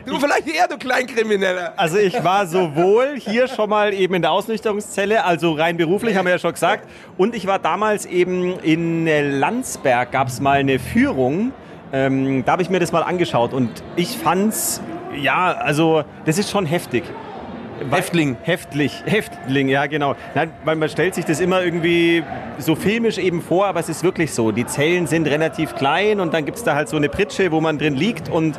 Du 0.07 0.17
vielleicht 0.19 0.47
eher, 0.47 0.69
du 0.69 0.77
Kleinkrimineller. 0.77 1.73
Also 1.75 1.97
ich 1.97 2.23
war 2.23 2.47
sowohl 2.47 3.15
hier 3.17 3.49
schon 3.49 3.69
mal 3.69 3.93
eben 3.93 4.13
in 4.13 4.21
der 4.21 4.31
Ausnüchterungszelle, 4.31 5.25
also 5.25 5.51
rein 5.51 5.75
beruflich, 5.75 6.15
haben 6.15 6.25
wir 6.25 6.31
ja 6.31 6.39
schon 6.39 6.53
gesagt. 6.53 6.87
Und 7.17 7.35
ich 7.35 7.45
war 7.45 7.59
damals 7.59 8.05
eben 8.05 8.57
in 8.59 9.05
Landsberg, 9.05 10.13
gab 10.13 10.29
es 10.29 10.39
mal 10.39 10.59
eine 10.59 10.79
Führung. 10.79 11.51
Ähm, 11.91 12.45
da 12.45 12.53
habe 12.53 12.61
ich 12.61 12.69
mir 12.69 12.79
das 12.79 12.93
mal 12.93 13.03
angeschaut 13.03 13.53
und 13.53 13.69
ich 13.97 14.17
fand's, 14.17 14.81
ja, 15.21 15.51
also 15.51 16.03
das 16.23 16.37
ist 16.37 16.49
schon 16.49 16.65
heftig. 16.65 17.03
Häftling. 17.91 18.37
Heftlich, 18.41 19.03
Häftling, 19.05 19.67
ja 19.67 19.85
genau. 19.85 20.15
Nein, 20.35 20.51
weil 20.63 20.77
man 20.77 20.89
stellt 20.89 21.15
sich 21.15 21.25
das 21.25 21.39
immer 21.39 21.63
irgendwie 21.63 22.23
so 22.57 22.75
filmisch 22.75 23.17
eben 23.17 23.41
vor, 23.41 23.67
aber 23.67 23.79
es 23.79 23.89
ist 23.89 24.03
wirklich 24.03 24.33
so. 24.33 24.51
Die 24.51 24.65
Zellen 24.65 25.05
sind 25.05 25.27
relativ 25.27 25.75
klein 25.75 26.19
und 26.19 26.33
dann 26.33 26.45
gibt 26.45 26.57
es 26.57 26.63
da 26.63 26.75
halt 26.75 26.89
so 26.89 26.97
eine 26.97 27.09
Pritsche, 27.09 27.51
wo 27.51 27.61
man 27.61 27.77
drin 27.77 27.95
liegt 27.95 28.29
und 28.29 28.57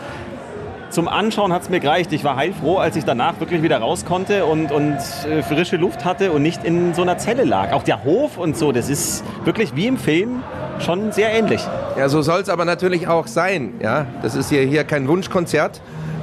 zum 0.91 1.09
Anschauen 1.09 1.53
hat 1.53 1.63
es 1.63 1.69
mir 1.69 1.81
gereicht. 1.81 2.13
Ich 2.13 2.25
war 2.25 2.37
heilfroh, 2.37 2.79
als 2.79 2.97
ich 2.97 3.05
danach 3.05 3.39
wirklich 3.41 3.63
wieder 3.63 3.79
raus 3.79 4.05
konnte 4.05 4.47
und, 4.47 4.73
und 4.73 4.99
äh, 5.29 5.43
frische 5.43 5.77
Luft 5.77 6.05
hatte 6.05 6.33
und 6.33 6.43
nicht 6.43 6.65
in 6.65 6.95
so 6.95 7.03
einer 7.03 7.19
Zelle 7.19 7.45
lag. 7.45 7.73
Auch 7.73 7.83
der 7.83 8.05
Hof 8.05 8.39
und 8.39 8.57
so, 8.57 8.73
das 8.73 8.89
ist 8.89 9.25
wirklich 9.45 9.77
wie 9.77 9.87
im 9.87 9.99
Film 9.99 10.43
schon 10.81 11.13
sehr 11.13 11.33
ähnlich. 11.33 11.67
Ja, 11.97 12.09
so 12.09 12.23
soll 12.23 12.41
es 12.41 12.49
aber 12.49 12.65
natürlich 12.65 13.09
auch 13.09 13.27
sein. 13.27 13.75
Ja, 13.81 14.07
das 14.23 14.35
ist 14.35 14.49
hier, 14.49 14.63
hier 14.63 14.85
kein 14.85 15.09
Wunschkonzert. 15.09 15.81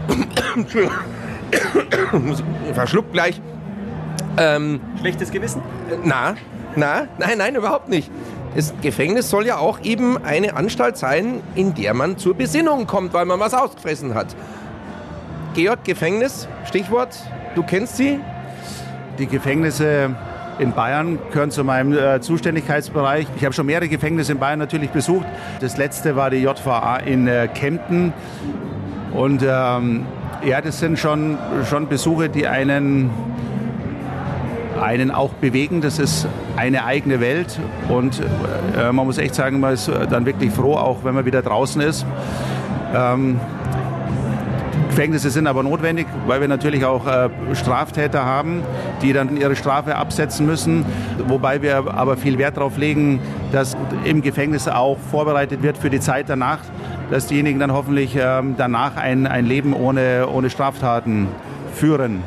Verschluckt 2.73 3.13
gleich. 3.13 3.41
Ähm, 4.37 4.79
Schlechtes 4.99 5.31
Gewissen? 5.31 5.61
Na, 6.03 6.35
na, 6.75 7.07
nein, 7.17 7.37
nein, 7.37 7.55
überhaupt 7.55 7.89
nicht. 7.89 8.09
Das 8.55 8.73
Gefängnis 8.81 9.29
soll 9.29 9.45
ja 9.45 9.57
auch 9.57 9.81
eben 9.81 10.23
eine 10.23 10.55
Anstalt 10.55 10.95
sein, 10.95 11.41
in 11.55 11.73
der 11.73 11.93
man 11.93 12.17
zur 12.17 12.35
Besinnung 12.35 12.87
kommt, 12.87 13.13
weil 13.13 13.25
man 13.25 13.39
was 13.39 13.53
ausgefressen 13.53 14.15
hat. 14.15 14.27
Georg, 15.55 15.85
Gefängnis, 15.85 16.49
Stichwort, 16.65 17.17
du 17.55 17.63
kennst 17.63 17.95
sie? 17.95 18.19
Die 19.17 19.25
Gefängnisse 19.25 20.13
in 20.59 20.73
Bayern 20.73 21.17
gehören 21.31 21.49
zu 21.49 21.63
meinem 21.63 21.97
äh, 21.97 22.19
Zuständigkeitsbereich. 22.19 23.25
Ich 23.37 23.45
habe 23.45 23.53
schon 23.53 23.65
mehrere 23.65 23.87
Gefängnisse 23.87 24.33
in 24.33 24.39
Bayern 24.39 24.59
natürlich 24.59 24.89
besucht. 24.89 25.25
Das 25.61 25.77
letzte 25.77 26.17
war 26.17 26.29
die 26.29 26.39
JVA 26.39 26.97
in 26.97 27.29
äh, 27.29 27.47
Kempten. 27.47 28.11
Und 29.13 29.43
ähm, 29.47 30.05
ja, 30.45 30.59
das 30.59 30.79
sind 30.79 30.99
schon, 30.99 31.37
schon 31.69 31.87
Besuche, 31.87 32.27
die 32.27 32.47
einen, 32.47 33.09
einen 34.81 35.09
auch 35.09 35.31
bewegen. 35.35 35.79
Das 35.79 35.99
ist 35.99 36.27
eine 36.57 36.83
eigene 36.83 37.21
Welt. 37.21 37.61
Und 37.87 38.21
äh, 38.77 38.91
man 38.91 39.05
muss 39.05 39.17
echt 39.17 39.35
sagen, 39.35 39.61
man 39.61 39.73
ist 39.73 39.89
dann 40.09 40.25
wirklich 40.25 40.51
froh, 40.51 40.75
auch 40.75 41.05
wenn 41.05 41.15
man 41.15 41.23
wieder 41.23 41.41
draußen 41.41 41.81
ist. 41.81 42.05
Ähm, 42.93 43.39
Gefängnisse 44.95 45.29
sind 45.29 45.45
aber 45.45 45.61
notwendig, 45.61 46.07
weil 46.25 46.39
wir 46.39 46.47
natürlich 46.47 46.85
auch 46.85 47.05
äh, 47.05 47.27
Straftäter 47.53 48.23
haben, 48.23 48.63
die 49.01 49.11
dann 49.11 49.35
ihre 49.35 49.57
Strafe 49.57 49.97
absetzen 49.97 50.45
müssen. 50.45 50.85
Wobei 51.27 51.61
wir 51.61 51.93
aber 51.93 52.15
viel 52.15 52.37
Wert 52.37 52.55
darauf 52.55 52.77
legen, 52.77 53.19
dass 53.51 53.75
im 54.05 54.21
Gefängnis 54.21 54.69
auch 54.69 54.97
vorbereitet 55.11 55.63
wird 55.63 55.77
für 55.77 55.89
die 55.89 55.99
Zeit 55.99 56.29
danach, 56.29 56.59
dass 57.11 57.27
diejenigen 57.27 57.59
dann 57.59 57.73
hoffentlich 57.73 58.15
ähm, 58.17 58.55
danach 58.57 58.95
ein, 58.95 59.27
ein 59.27 59.45
Leben 59.45 59.73
ohne, 59.73 60.29
ohne 60.33 60.49
Straftaten 60.49 61.27
führen. 61.73 62.23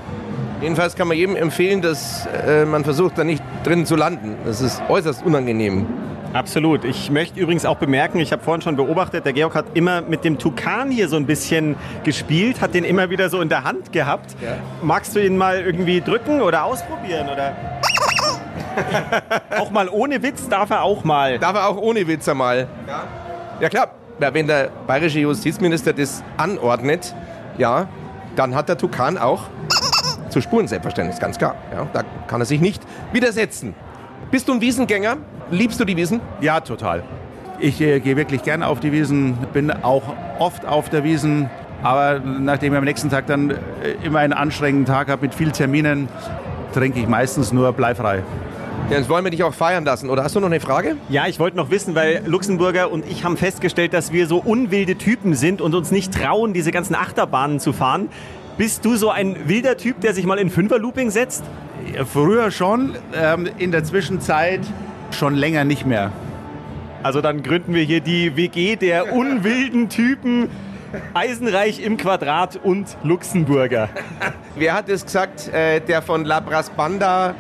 Jedenfalls 0.60 0.94
kann 0.94 1.08
man 1.08 1.16
jedem 1.16 1.36
empfehlen, 1.36 1.80
dass 1.80 2.28
äh, 2.46 2.66
man 2.66 2.84
versucht, 2.84 3.16
da 3.16 3.24
nicht 3.24 3.42
drin 3.64 3.86
zu 3.86 3.96
landen. 3.96 4.34
Das 4.44 4.60
ist 4.60 4.82
äußerst 4.90 5.24
unangenehm. 5.24 5.86
Absolut. 6.32 6.84
Ich 6.84 7.10
möchte 7.10 7.40
übrigens 7.40 7.64
auch 7.64 7.76
bemerken, 7.76 8.20
ich 8.20 8.32
habe 8.32 8.42
vorhin 8.42 8.60
schon 8.60 8.76
beobachtet, 8.76 9.24
der 9.24 9.32
Georg 9.32 9.54
hat 9.54 9.66
immer 9.74 10.02
mit 10.02 10.24
dem 10.24 10.38
Tukan 10.38 10.90
hier 10.90 11.08
so 11.08 11.16
ein 11.16 11.26
bisschen 11.26 11.76
gespielt, 12.04 12.60
hat 12.60 12.74
den 12.74 12.84
immer 12.84 13.08
wieder 13.10 13.30
so 13.30 13.40
in 13.40 13.48
der 13.48 13.64
Hand 13.64 13.92
gehabt. 13.92 14.36
Ja. 14.42 14.56
Magst 14.82 15.16
du 15.16 15.24
ihn 15.24 15.36
mal 15.36 15.60
irgendwie 15.60 16.00
drücken 16.00 16.40
oder 16.40 16.64
ausprobieren? 16.64 17.28
Oder? 17.28 17.56
auch 19.58 19.70
mal 19.70 19.88
ohne 19.88 20.22
Witz 20.22 20.48
darf 20.48 20.70
er 20.70 20.82
auch 20.82 21.02
mal. 21.02 21.38
Darf 21.38 21.54
er 21.54 21.68
auch 21.68 21.76
ohne 21.76 22.06
Witz 22.06 22.28
einmal. 22.28 22.68
Ja, 22.86 23.02
ja 23.60 23.68
klar. 23.68 23.88
Ja, 24.20 24.34
wenn 24.34 24.48
der 24.48 24.70
bayerische 24.86 25.20
Justizminister 25.20 25.92
das 25.92 26.24
anordnet, 26.36 27.14
ja, 27.56 27.88
dann 28.34 28.54
hat 28.54 28.68
der 28.68 28.76
Tukan 28.76 29.16
auch 29.16 29.44
zu 30.28 30.40
Spuren 30.40 30.68
selbstverständlich, 30.68 31.18
ganz 31.20 31.38
klar. 31.38 31.54
Ja, 31.72 31.86
da 31.92 32.02
kann 32.26 32.40
er 32.40 32.44
sich 32.44 32.60
nicht 32.60 32.82
widersetzen. 33.12 33.74
Bist 34.30 34.46
du 34.46 34.52
ein 34.52 34.60
Wiesengänger? 34.60 35.16
Liebst 35.50 35.80
du 35.80 35.86
die 35.86 35.96
Wiesen? 35.96 36.20
Ja, 36.42 36.60
total. 36.60 37.02
Ich 37.60 37.80
äh, 37.80 37.98
gehe 37.98 38.14
wirklich 38.14 38.42
gerne 38.42 38.66
auf 38.66 38.78
die 38.78 38.92
Wiesen, 38.92 39.38
bin 39.54 39.70
auch 39.70 40.02
oft 40.38 40.66
auf 40.66 40.90
der 40.90 41.02
Wiesen. 41.02 41.48
Aber 41.82 42.20
nachdem 42.20 42.74
ich 42.74 42.78
am 42.78 42.84
nächsten 42.84 43.08
Tag 43.08 43.26
dann 43.26 43.50
äh, 43.50 43.56
immer 44.02 44.18
einen 44.18 44.34
anstrengenden 44.34 44.84
Tag 44.84 45.08
habe 45.08 45.22
mit 45.22 45.34
vielen 45.34 45.52
Terminen, 45.52 46.08
trinke 46.74 47.00
ich 47.00 47.08
meistens 47.08 47.54
nur 47.54 47.72
bleifrei. 47.72 48.22
Ja, 48.90 48.98
jetzt 48.98 49.08
wollen 49.08 49.24
wir 49.24 49.30
dich 49.30 49.44
auch 49.44 49.54
feiern 49.54 49.86
lassen. 49.86 50.10
Oder 50.10 50.24
hast 50.24 50.36
du 50.36 50.40
noch 50.40 50.46
eine 50.46 50.60
Frage? 50.60 50.96
Ja, 51.08 51.26
ich 51.26 51.38
wollte 51.38 51.56
noch 51.56 51.70
wissen, 51.70 51.94
weil 51.94 52.22
Luxemburger 52.26 52.92
und 52.92 53.06
ich 53.10 53.24
haben 53.24 53.38
festgestellt, 53.38 53.94
dass 53.94 54.12
wir 54.12 54.26
so 54.26 54.38
unwilde 54.38 54.96
Typen 54.96 55.34
sind 55.34 55.62
und 55.62 55.74
uns 55.74 55.90
nicht 55.90 56.12
trauen, 56.12 56.52
diese 56.52 56.70
ganzen 56.70 56.94
Achterbahnen 56.94 57.60
zu 57.60 57.72
fahren. 57.72 58.10
Bist 58.58 58.84
du 58.84 58.96
so 58.96 59.08
ein 59.08 59.48
wilder 59.48 59.78
Typ, 59.78 60.00
der 60.02 60.12
sich 60.12 60.26
mal 60.26 60.38
in 60.38 60.50
Fünferlooping 60.50 61.10
setzt? 61.10 61.44
Ja, 61.98 62.04
früher 62.04 62.52
schon, 62.52 62.94
ähm, 63.12 63.48
in 63.58 63.72
der 63.72 63.82
Zwischenzeit 63.82 64.60
schon 65.10 65.34
länger 65.34 65.64
nicht 65.64 65.84
mehr. 65.84 66.12
Also 67.02 67.20
dann 67.20 67.42
gründen 67.42 67.74
wir 67.74 67.82
hier 67.82 68.00
die 68.00 68.36
WG 68.36 68.76
der 68.76 69.12
unwilden 69.12 69.88
Typen. 69.88 70.48
Eisenreich 71.12 71.82
im 71.82 71.96
Quadrat 71.96 72.54
und 72.62 72.96
Luxemburger. 73.02 73.88
Wer 74.54 74.74
hat 74.74 74.88
es 74.88 75.06
gesagt? 75.06 75.48
Äh, 75.48 75.80
der 75.80 76.00
von 76.00 76.24
Labras 76.24 76.70
Banda. 76.70 77.34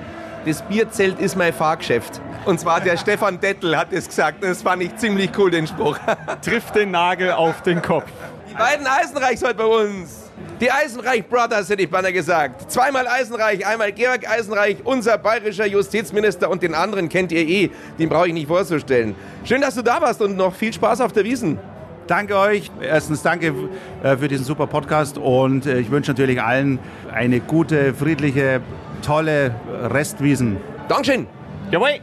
Das 0.44 0.62
Bierzelt 0.62 1.20
ist 1.20 1.36
mein 1.36 1.52
Fahrgeschäft. 1.52 2.20
Und 2.44 2.58
zwar 2.58 2.80
der 2.80 2.96
Stefan 2.98 3.38
Dettel 3.38 3.76
hat 3.76 3.92
es 3.92 4.08
gesagt. 4.08 4.42
Das 4.42 4.62
fand 4.62 4.82
ich 4.82 4.96
ziemlich 4.96 5.30
cool, 5.38 5.52
den 5.52 5.68
Spruch. 5.68 5.98
Trifft 6.42 6.74
den 6.74 6.90
Nagel 6.90 7.30
auf 7.30 7.62
den 7.62 7.80
Kopf. 7.80 8.10
Die 8.50 8.54
beiden 8.54 8.88
Eisenreichs 8.88 9.44
heute 9.44 9.54
bei 9.54 9.66
uns. 9.66 10.27
Die 10.60 10.72
Eisenreich 10.72 11.24
Brothers 11.28 11.70
hätte 11.70 11.82
ich 11.82 11.90
beinahe 11.90 12.12
gesagt. 12.12 12.68
Zweimal 12.68 13.06
Eisenreich, 13.06 13.64
einmal 13.64 13.92
Georg 13.92 14.28
Eisenreich, 14.28 14.78
unser 14.82 15.16
bayerischer 15.16 15.66
Justizminister 15.66 16.50
und 16.50 16.64
den 16.64 16.74
anderen 16.74 17.08
kennt 17.08 17.30
ihr 17.30 17.46
eh. 17.46 17.70
Den 17.96 18.08
brauche 18.08 18.26
ich 18.26 18.34
nicht 18.34 18.48
vorzustellen. 18.48 19.14
Schön, 19.44 19.60
dass 19.60 19.76
du 19.76 19.82
da 19.82 20.00
warst 20.00 20.20
und 20.20 20.36
noch 20.36 20.52
viel 20.52 20.72
Spaß 20.72 21.00
auf 21.00 21.12
der 21.12 21.22
Wiesen. 21.22 21.60
Danke 22.08 22.36
euch. 22.36 22.72
Erstens 22.80 23.22
danke 23.22 23.54
äh, 24.02 24.16
für 24.16 24.26
diesen 24.26 24.44
super 24.44 24.66
Podcast 24.66 25.16
und 25.16 25.64
äh, 25.64 25.78
ich 25.78 25.92
wünsche 25.92 26.10
natürlich 26.10 26.42
allen 26.42 26.80
eine 27.12 27.38
gute, 27.38 27.94
friedliche, 27.94 28.60
tolle 29.00 29.54
Restwiesen. 29.84 30.56
Dankeschön. 30.88 31.28
Jawohl. 31.70 32.00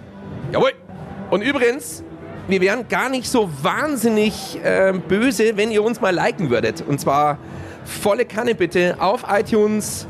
Jawohl. 0.53 0.71
Und 1.29 1.41
übrigens, 1.41 2.05
wir 2.47 2.61
wären 2.61 2.87
gar 2.87 3.09
nicht 3.09 3.29
so 3.29 3.49
wahnsinnig 3.61 4.63
äh, 4.63 4.93
böse, 4.93 5.57
wenn 5.57 5.71
ihr 5.71 5.83
uns 5.83 5.99
mal 5.99 6.15
liken 6.15 6.49
würdet. 6.49 6.85
Und 6.87 7.01
zwar 7.01 7.37
volle 7.85 8.25
Kanne 8.25 8.55
bitte 8.55 8.97
auf 8.99 9.23
iTunes, 9.29 10.07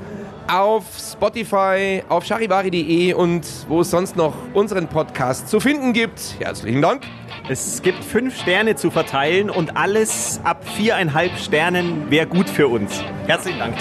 auf 0.47 0.85
Spotify, 0.97 2.03
auf 2.09 2.25
charivari.de 2.25 3.13
und 3.13 3.45
wo 3.67 3.81
es 3.81 3.91
sonst 3.91 4.15
noch 4.15 4.33
unseren 4.53 4.87
Podcast 4.87 5.49
zu 5.49 5.59
finden 5.59 5.93
gibt. 5.93 6.35
Herzlichen 6.39 6.81
Dank. 6.81 7.03
Es 7.49 7.81
gibt 7.81 8.03
fünf 8.03 8.39
Sterne 8.39 8.75
zu 8.75 8.91
verteilen 8.91 9.49
und 9.49 9.77
alles 9.77 10.39
ab 10.43 10.63
viereinhalb 10.75 11.37
Sternen 11.37 12.09
wäre 12.09 12.27
gut 12.27 12.49
für 12.49 12.67
uns. 12.67 13.03
Herzlichen 13.27 13.59
Dank. 13.59 13.77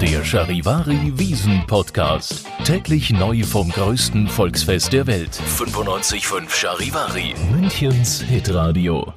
Der 0.00 0.22
Charivari 0.24 1.12
Wiesen 1.14 1.64
Podcast. 1.66 2.46
Täglich 2.64 3.10
neu 3.10 3.42
vom 3.44 3.70
größten 3.70 4.28
Volksfest 4.28 4.92
der 4.92 5.06
Welt. 5.06 5.40
95.5 5.58 6.50
Charivari. 6.50 7.34
Münchens 7.50 8.20
Hitradio. 8.20 9.14